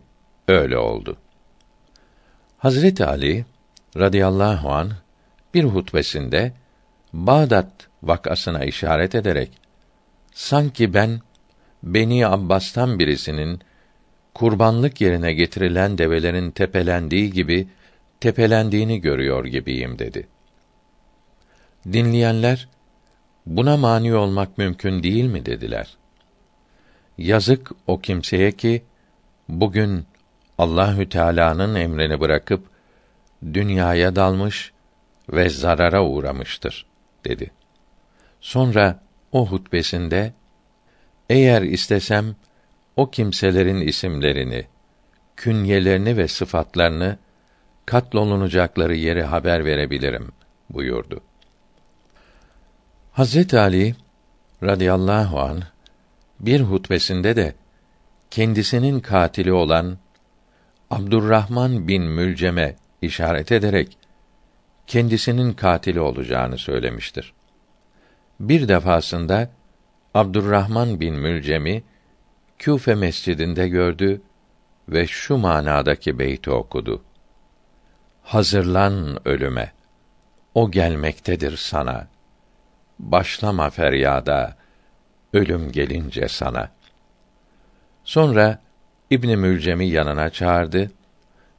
[0.48, 1.16] öyle oldu.
[2.58, 3.44] Hazreti Ali
[3.96, 4.92] radıyallahu an
[5.54, 6.52] bir hutbesinde
[7.12, 9.50] Bağdat vakasına işaret ederek
[10.32, 11.20] sanki ben
[11.84, 13.60] Beni Abbas'tan birisinin
[14.34, 17.68] kurbanlık yerine getirilen develerin tepelendiği gibi
[18.20, 20.28] tepelendiğini görüyor gibiyim dedi.
[21.92, 22.68] Dinleyenler
[23.46, 25.96] buna mani olmak mümkün değil mi dediler.
[27.18, 28.82] Yazık o kimseye ki
[29.48, 30.06] bugün
[30.58, 32.66] Allahü Teala'nın emrini bırakıp
[33.42, 34.72] dünyaya dalmış
[35.28, 36.86] ve zarara uğramıştır
[37.24, 37.50] dedi.
[38.40, 39.00] Sonra
[39.32, 40.32] o hutbesinde
[41.30, 42.36] eğer istesem
[42.96, 44.66] o kimselerin isimlerini,
[45.36, 47.18] künyelerini ve sıfatlarını
[47.86, 50.32] katlolunacakları yeri haber verebilirim
[50.70, 51.20] buyurdu.
[53.12, 53.94] Hazret Ali
[54.62, 55.62] radıyallahu an
[56.40, 57.54] bir hutbesinde de
[58.30, 59.98] kendisinin katili olan
[60.90, 63.98] Abdurrahman bin Mülcem'e işaret ederek
[64.86, 67.32] kendisinin katili olacağını söylemiştir.
[68.40, 69.50] Bir defasında
[70.14, 71.82] Abdurrahman bin Mülcem'i
[72.58, 74.22] Küfe mescidinde gördü
[74.88, 77.02] ve şu manadaki beyti okudu.
[78.22, 79.72] Hazırlan ölüme.
[80.54, 82.08] O gelmektedir sana.
[82.98, 84.56] Başlama feryada.
[85.32, 86.70] Ölüm gelince sana.
[88.04, 88.58] Sonra
[89.10, 90.90] İbn Mülcem'i yanına çağırdı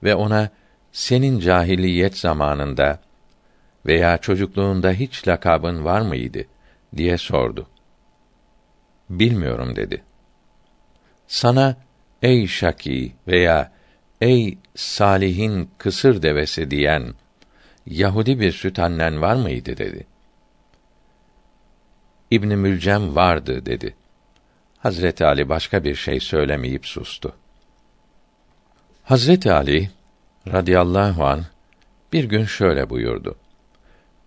[0.04, 0.50] ve ona
[0.92, 3.00] senin cahiliyet zamanında
[3.86, 6.46] veya çocukluğunda hiç lakabın var mıydı
[6.98, 7.68] diye sordu.
[9.10, 10.04] Bilmiyorum dedi.
[11.28, 11.76] Sana
[12.22, 13.72] ey Şaki veya
[14.22, 17.14] ey Salihin kısır devesi diyen
[17.86, 20.08] Yahudi bir süt annen var mıydı dedi.
[22.32, 23.96] İbn Mülcem vardı dedi.
[24.78, 27.36] Hazreti Ali başka bir şey söylemeyip sustu.
[29.04, 29.90] Hazreti Ali
[30.48, 31.46] radıyallahu an
[32.14, 33.36] bir gün şöyle buyurdu.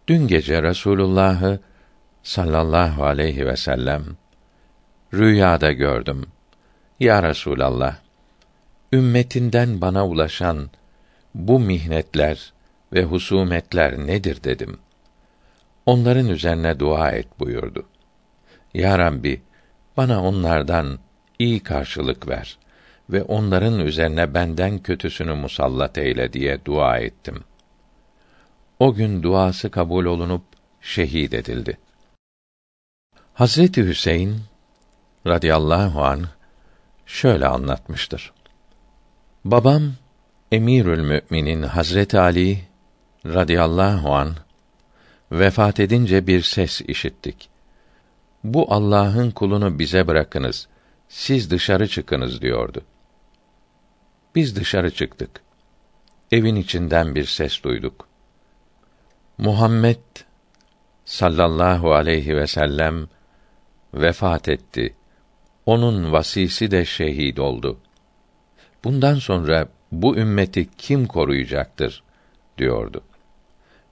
[0.09, 1.61] Dün gece Resulullah'ı
[2.23, 4.05] sallallahu aleyhi ve sellem
[5.15, 6.27] rüyada gördüm.
[7.01, 7.97] Ya Resulallah,
[8.93, 10.71] ümmetinden bana ulaşan
[11.35, 12.53] bu mihnetler
[12.93, 14.79] ve husumetler nedir dedim.
[15.87, 17.87] Onların üzerine dua et buyurdu.
[18.75, 19.43] Ya Rabbi,
[19.97, 20.99] bana onlardan
[21.39, 22.59] iyi karşılık ver
[23.11, 27.45] ve onların üzerine benden kötüsünü musallat eyle diye dua ettim.
[28.79, 30.43] O gün duası kabul olunup
[30.81, 31.79] şehit edildi.
[33.35, 34.37] Hazreti Hüseyin
[35.27, 36.27] radıyallahu an
[37.07, 38.33] şöyle anlatmıştır.
[39.45, 39.93] Babam
[40.53, 42.61] Emirül Müminin Hazreti Ali
[43.27, 44.35] radıyallahu an
[45.33, 47.49] vefat edince bir ses işittik.
[48.45, 50.69] Bu Allah'ın kulunu bize bırakınız.
[51.09, 52.85] Siz dışarı çıkınız diyordu.
[54.35, 55.41] Biz dışarı çıktık.
[56.33, 58.09] Evin içinden bir ses duyduk.
[59.39, 59.99] Muhammed
[61.05, 63.09] sallallahu aleyhi ve sellem
[63.95, 64.95] vefat etti.
[65.69, 67.79] Onun vasisi de şehit oldu.
[68.85, 72.03] Bundan sonra bu ümmeti kim koruyacaktır
[72.59, 73.03] diyordu.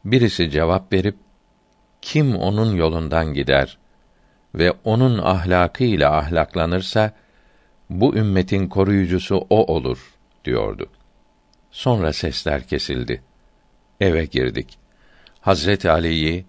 [0.05, 1.17] Birisi cevap verip
[2.03, 3.79] kim onun yolundan gider
[4.55, 7.13] ve onun ahlakıyla ahlaklanırsa
[7.91, 10.15] bu ümmetin koruyucusu o olur
[10.45, 10.87] diyordu.
[11.71, 13.23] Sonra sesler kesildi.
[14.01, 14.79] Eve girdik.
[15.41, 16.45] Hazret Ali'yi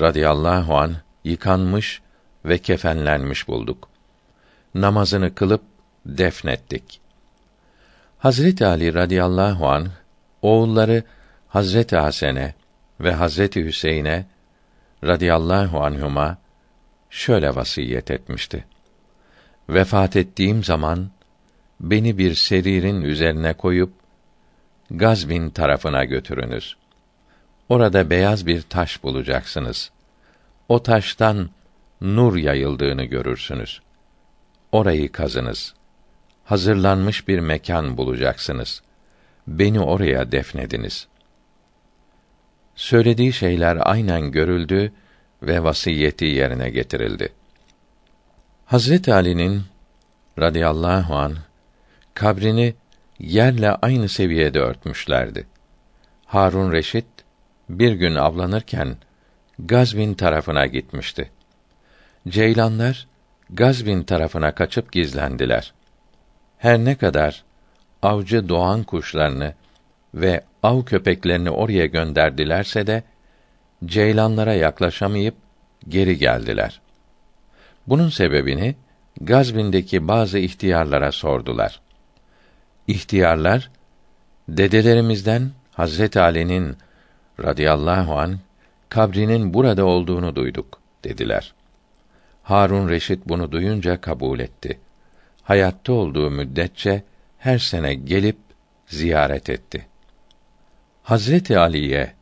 [0.00, 2.02] radıyallahu an yıkanmış
[2.44, 3.97] ve kefenlenmiş bulduk.
[4.74, 5.62] Namazını kılıp
[6.06, 7.00] defnettik.
[8.18, 9.88] Hazret Ali radıyallahu an
[10.42, 11.02] oğulları
[11.48, 12.54] Hazret Hasan'e
[13.00, 14.26] ve Hazreti Hüseyin'e
[15.04, 16.38] radıyallahu anhuma
[17.10, 18.64] şöyle vasiyet etmişti.
[19.68, 21.10] Vefat ettiğim zaman
[21.80, 23.92] beni bir seririn üzerine koyup
[24.90, 26.76] Gazbin tarafına götürünüz.
[27.68, 29.90] Orada beyaz bir taş bulacaksınız.
[30.68, 31.50] O taştan
[32.00, 33.80] nur yayıldığını görürsünüz.
[34.72, 35.74] Orayı kazınız.
[36.44, 38.82] Hazırlanmış bir mekan bulacaksınız.
[39.46, 41.06] Beni oraya defnediniz.
[42.74, 44.92] Söylediği şeyler aynen görüldü
[45.42, 47.32] ve vasiyeti yerine getirildi.
[48.66, 49.62] Hazret Ali'nin
[50.38, 51.36] radıyallahu an
[52.14, 52.74] kabrini
[53.18, 55.46] yerle aynı seviyede örtmüşlerdi.
[56.26, 57.06] Harun Reşit
[57.68, 58.96] bir gün avlanırken
[59.58, 61.30] Gazvin tarafına gitmişti.
[62.28, 63.07] Ceylanlar
[63.50, 65.72] Gazvin tarafına kaçıp gizlendiler.
[66.58, 67.44] Her ne kadar
[68.02, 69.54] avcı doğan kuşlarını
[70.14, 73.02] ve av köpeklerini oraya gönderdilerse de
[73.84, 75.34] ceylanlara yaklaşamayıp
[75.88, 76.80] geri geldiler.
[77.86, 78.74] Bunun sebebini
[79.20, 81.80] Gazvin'deki bazı ihtiyarlara sordular.
[82.86, 83.70] İhtiyarlar
[84.48, 86.76] dedelerimizden Hazret Ali'nin
[87.40, 88.38] radıyallahu an
[88.88, 91.54] kabrinin burada olduğunu duyduk dediler.
[92.48, 94.80] Harun Reşit bunu duyunca kabul etti.
[95.42, 97.02] Hayatta olduğu müddetçe
[97.38, 98.36] her sene gelip
[98.86, 99.86] ziyaret etti.
[101.02, 102.12] Hazreti Ali'ye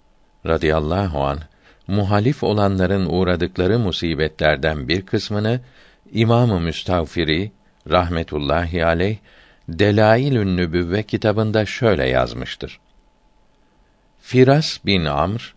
[0.47, 1.39] radıyallahu an
[1.87, 5.61] muhalif olanların uğradıkları musibetlerden bir kısmını
[6.13, 7.53] İmam-ı Müstağfiri
[7.91, 9.17] rahmetullahi aleyh
[9.69, 12.81] Delailün Nübüvve kitabında şöyle yazmıştır.
[14.21, 15.55] Firas bin Amr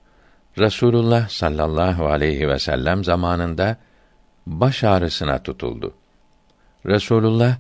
[0.60, 3.78] Rasulullah sallallahu aleyhi ve sellem zamanında
[4.50, 5.94] baş ağrısına tutuldu.
[6.86, 7.58] Resulullah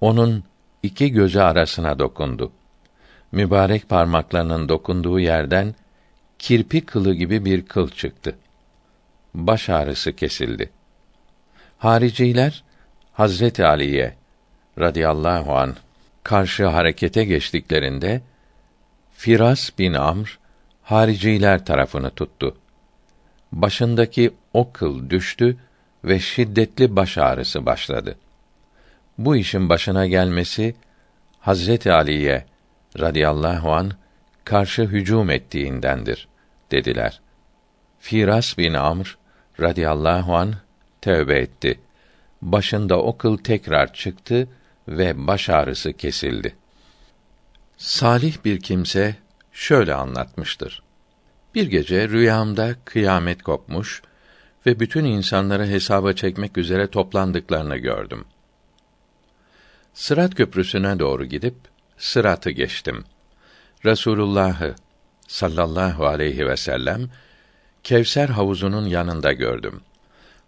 [0.00, 0.44] onun
[0.82, 2.52] iki gözü arasına dokundu.
[3.32, 5.74] Mübarek parmaklarının dokunduğu yerden
[6.38, 8.36] kirpi kılı gibi bir kıl çıktı.
[9.34, 10.70] Baş ağrısı kesildi.
[11.78, 12.64] Hariciler
[13.12, 14.14] Hazreti Ali'ye
[14.78, 15.76] radıyallahu an
[16.22, 18.22] karşı harekete geçtiklerinde
[19.12, 20.38] Firas bin Amr
[20.82, 22.56] hariciler tarafını tuttu.
[23.52, 25.56] Başındaki o kıl düştü
[26.04, 28.16] ve şiddetli baş ağrısı başladı.
[29.18, 30.74] Bu işin başına gelmesi
[31.40, 32.44] Hazreti Ali'ye
[32.98, 33.92] radıyallahu an
[34.44, 36.28] karşı hücum ettiğindendir
[36.70, 37.20] dediler.
[38.00, 39.18] Firas bin Amr
[39.60, 40.54] radıyallahu an
[41.02, 41.80] tövbe etti.
[42.42, 44.48] Başında o kıl tekrar çıktı
[44.88, 46.56] ve baş ağrısı kesildi.
[47.76, 49.16] Salih bir kimse
[49.52, 50.82] şöyle anlatmıştır.
[51.54, 54.02] Bir gece rüyamda kıyamet kopmuş
[54.66, 58.24] ve bütün insanları hesaba çekmek üzere toplandıklarını gördüm.
[59.94, 61.54] Sırat köprüsüne doğru gidip
[61.98, 63.04] sıratı geçtim.
[63.84, 64.74] Resulullah'ı
[65.28, 67.10] sallallahu aleyhi ve sellem
[67.82, 69.80] Kevser havuzunun yanında gördüm.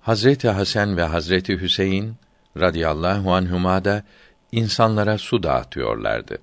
[0.00, 2.14] Hazreti Hasan ve Hazreti Hüseyin
[2.60, 4.02] radıyallahu anhuma da
[4.52, 6.38] insanlara su dağıtıyorlardı.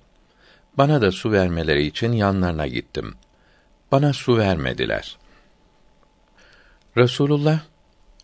[0.78, 3.14] Bana da su vermeleri için yanlarına gittim.
[3.92, 5.19] Bana su vermediler.
[6.96, 7.60] Resulullah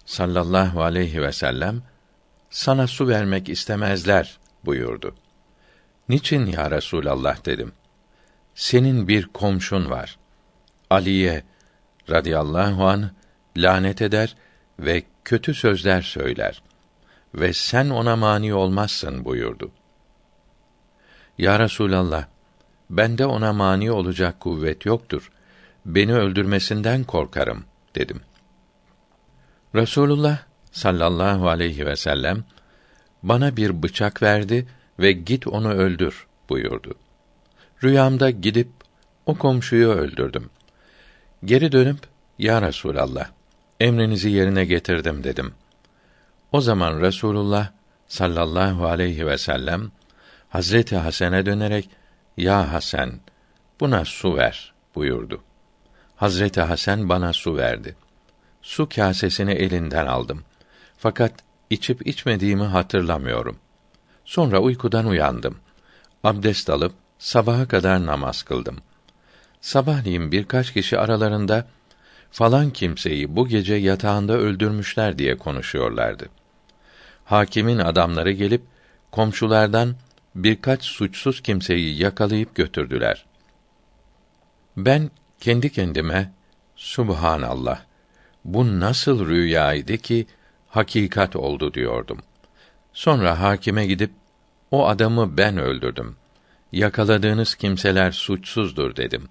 [0.04, 1.82] sallallahu aleyhi ve sellem
[2.50, 5.14] sana su vermek istemezler buyurdu.
[6.08, 7.72] Niçin ya Resulallah dedim.
[8.54, 10.18] Senin bir komşun var.
[10.90, 11.44] Aliye
[12.10, 13.10] radıyallahu an
[13.56, 14.36] lanet eder
[14.78, 16.62] ve kötü sözler söyler
[17.34, 19.70] ve sen ona mani olmazsın buyurdu.
[21.38, 22.24] Ya Resulallah,
[22.90, 25.30] bende ona mani olacak kuvvet yoktur.
[25.86, 27.64] Beni öldürmesinden korkarım
[27.94, 28.20] dedim.
[29.74, 30.38] Resulullah
[30.72, 32.44] sallallahu aleyhi ve sellem
[33.22, 34.66] bana bir bıçak verdi
[34.98, 36.94] ve git onu öldür buyurdu.
[37.84, 38.68] Rüyamda gidip
[39.26, 40.50] o komşuyu öldürdüm.
[41.44, 41.98] Geri dönüp
[42.38, 43.30] ya Resulallah
[43.80, 45.54] emrinizi yerine getirdim dedim.
[46.52, 47.68] O zaman Resulullah
[48.08, 49.92] sallallahu aleyhi ve sellem
[50.48, 51.90] Hazreti Hasan'e dönerek
[52.36, 53.20] ya Hasan
[53.80, 55.42] buna su ver buyurdu.
[56.16, 57.96] Hazreti Hasan bana su verdi.
[58.66, 60.44] Su kâsesini elinden aldım.
[60.98, 61.32] Fakat
[61.70, 63.58] içip içmediğimi hatırlamıyorum.
[64.24, 65.58] Sonra uykudan uyandım.
[66.24, 68.76] Abdest alıp sabaha kadar namaz kıldım.
[69.60, 71.66] Sabahleyin birkaç kişi aralarında
[72.30, 76.28] falan kimseyi bu gece yatağında öldürmüşler diye konuşuyorlardı.
[77.24, 78.62] Hakimin adamları gelip
[79.10, 79.96] komşulardan
[80.34, 83.26] birkaç suçsuz kimseyi yakalayıp götürdüler.
[84.76, 85.10] Ben
[85.40, 86.32] kendi kendime
[86.76, 87.85] Subhanallah
[88.46, 90.26] bu nasıl rüyaydı ki
[90.68, 92.18] hakikat oldu diyordum.
[92.92, 94.10] Sonra hakime gidip
[94.70, 96.16] o adamı ben öldürdüm.
[96.72, 99.28] Yakaladığınız kimseler suçsuzdur dedim.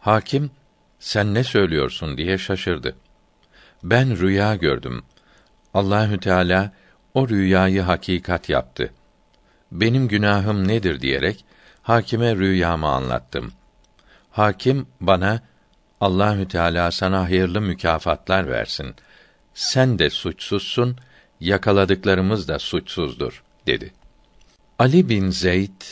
[0.00, 0.50] Hakim
[0.98, 2.96] sen ne söylüyorsun diye şaşırdı.
[3.82, 5.02] Ben rüya gördüm.
[5.74, 6.72] Allahü Teala
[7.14, 8.92] o rüyayı hakikat yaptı.
[9.72, 11.44] Benim günahım nedir diyerek
[11.82, 13.52] hakime rüyamı anlattım.
[14.30, 15.40] Hakim bana
[16.00, 18.94] Allahü Teala sana hayırlı mükafatlar versin.
[19.54, 20.96] Sen de suçsuzsun,
[21.40, 23.92] yakaladıklarımız da suçsuzdur dedi.
[24.78, 25.82] Ali bin Zeyd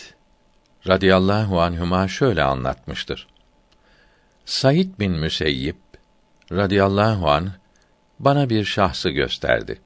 [0.88, 3.26] radıyallahu anhuma şöyle anlatmıştır.
[4.44, 5.76] Said bin Müseyyib
[6.52, 7.52] radıyallahu an
[8.18, 9.80] bana bir şahsı gösterdi.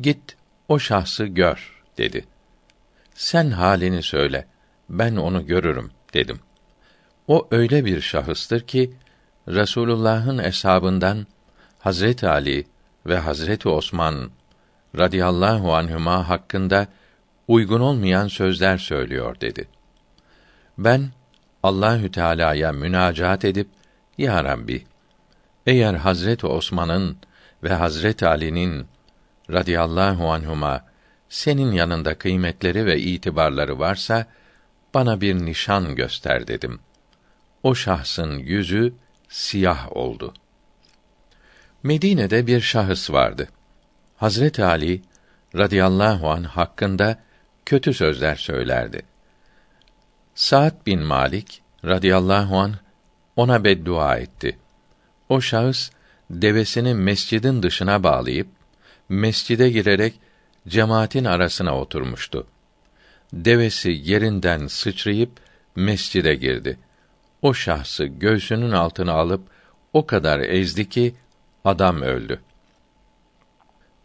[0.00, 0.36] Git
[0.68, 2.24] o şahsı gör dedi.
[3.14, 4.46] Sen halini söyle.
[4.88, 6.40] ben onu görürüm dedim.
[7.28, 8.90] O öyle bir şahıstır ki
[9.48, 11.26] Resulullah'ın eshabından
[11.78, 12.66] Hazret Ali
[13.06, 14.30] ve Hazreti Osman
[14.98, 16.86] radıyallahu anhuma hakkında
[17.48, 19.68] uygun olmayan sözler söylüyor dedi.
[20.78, 21.10] Ben
[21.62, 23.68] Allahü Teala'ya münacaat edip
[24.18, 24.84] ya Rabbi
[25.66, 27.16] eğer Hazreti Osman'ın
[27.62, 28.86] ve Hazret Ali'nin
[29.50, 30.84] radıyallahu anhuma
[31.28, 34.26] senin yanında kıymetleri ve itibarları varsa
[34.94, 36.80] bana bir nişan göster dedim.
[37.62, 38.94] O şahsın yüzü
[39.32, 40.34] siyah oldu.
[41.82, 43.48] Medine'de bir şahıs vardı.
[44.16, 45.02] Hazret Ali
[45.56, 47.18] radıyallahu an hakkında
[47.66, 49.02] kötü sözler söylerdi.
[50.34, 52.74] Sa'd bin Malik radıyallahu an
[53.36, 54.58] ona beddua etti.
[55.28, 55.90] O şahıs
[56.30, 58.46] devesini mescidin dışına bağlayıp
[59.08, 60.14] mescide girerek
[60.68, 62.46] cemaatin arasına oturmuştu.
[63.32, 65.30] Devesi yerinden sıçrayıp
[65.76, 66.78] mescide girdi.
[67.42, 69.42] O şahsı göğsünün altına alıp
[69.92, 71.14] o kadar ezdi ki
[71.64, 72.40] adam öldü.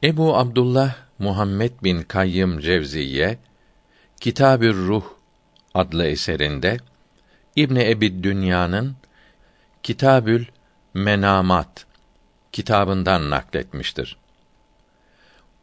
[0.04, 3.38] Ebu Abdullah Muhammed bin Kayyım Cevziye
[4.20, 5.06] Kitabür Ruh
[5.74, 6.78] adlı eserinde
[7.56, 8.96] İbn Ebi Dünya'nın
[9.84, 10.46] Kitabül
[10.94, 11.86] Menamat
[12.52, 14.18] kitabından nakletmiştir.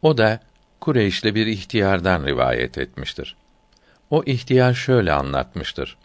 [0.01, 0.39] O da
[0.81, 3.35] Kureyşli bir ihtiyardan rivayet etmiştir.
[4.09, 5.97] O ihtiyar şöyle anlatmıştır.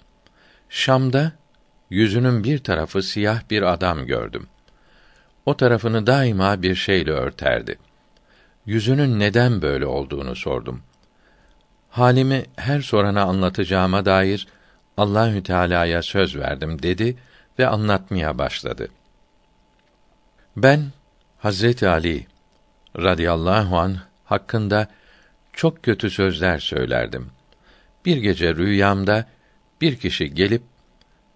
[0.68, 1.32] Şam'da
[1.90, 4.46] yüzünün bir tarafı siyah bir adam gördüm.
[5.46, 7.78] O tarafını daima bir şeyle örterdi.
[8.66, 10.82] Yüzünün neden böyle olduğunu sordum.
[11.90, 14.48] Halimi her sorana anlatacağıma dair
[14.96, 17.16] Allahü Teala'ya söz verdim dedi
[17.58, 18.88] ve anlatmaya başladı.
[20.56, 20.80] Ben
[21.38, 22.26] Hazreti Ali
[22.96, 24.88] radıyallahu an hakkında
[25.52, 27.30] çok kötü sözler söylerdim.
[28.04, 29.26] Bir gece rüyamda
[29.80, 30.62] bir kişi gelip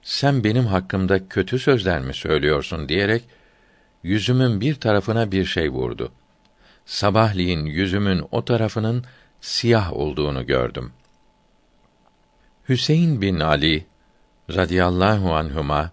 [0.04, 3.24] sen benim hakkımda kötü sözler mi söylüyorsun diyerek
[4.02, 6.12] yüzümün bir tarafına bir şey vurdu.
[6.86, 9.04] Sabahleyin yüzümün o tarafının
[9.40, 10.92] siyah olduğunu gördüm.
[12.68, 13.86] Hüseyin bin Ali
[14.54, 15.90] radıyallahu anhuma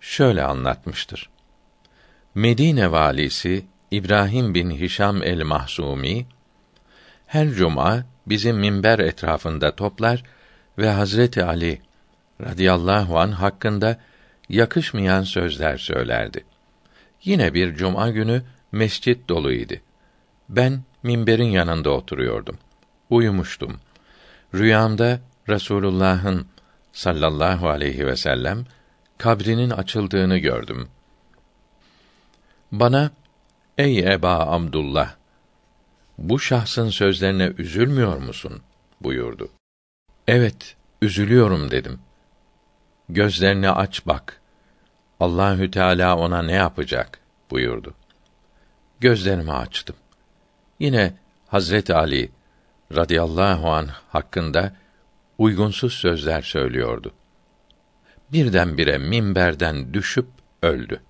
[0.00, 1.30] şöyle anlatmıştır.
[2.34, 6.26] Medine valisi İbrahim bin Hişam el-Mahsumi
[7.26, 10.22] her cuma bizim minber etrafında toplar
[10.78, 11.80] ve Hazreti Ali
[12.42, 13.98] radıyallahu an hakkında
[14.48, 16.44] yakışmayan sözler söylerdi.
[17.24, 19.74] Yine bir cuma günü mescit doluydu.
[20.48, 22.58] Ben minberin yanında oturuyordum.
[23.10, 23.80] Uyumuştum.
[24.54, 26.46] Rüyamda Resulullah'ın
[26.92, 28.64] sallallahu aleyhi ve sellem
[29.18, 30.88] kabrinin açıldığını gördüm.
[32.72, 33.10] Bana
[33.78, 35.14] ey Eba Abdullah
[36.18, 38.62] bu şahsın sözlerine üzülmüyor musun
[39.00, 39.48] buyurdu.
[40.28, 41.98] Evet, üzülüyorum dedim.
[43.08, 44.40] Gözlerini aç bak.
[45.20, 47.94] Allahü Teala ona ne yapacak buyurdu.
[49.00, 49.96] Gözlerimi açtım.
[50.78, 51.14] Yine
[51.48, 52.30] Hazret Ali
[52.94, 54.76] radıyallahu an hakkında
[55.38, 57.12] uygunsuz sözler söylüyordu.
[58.32, 60.26] Birdenbire minberden düşüp
[60.62, 61.00] öldü.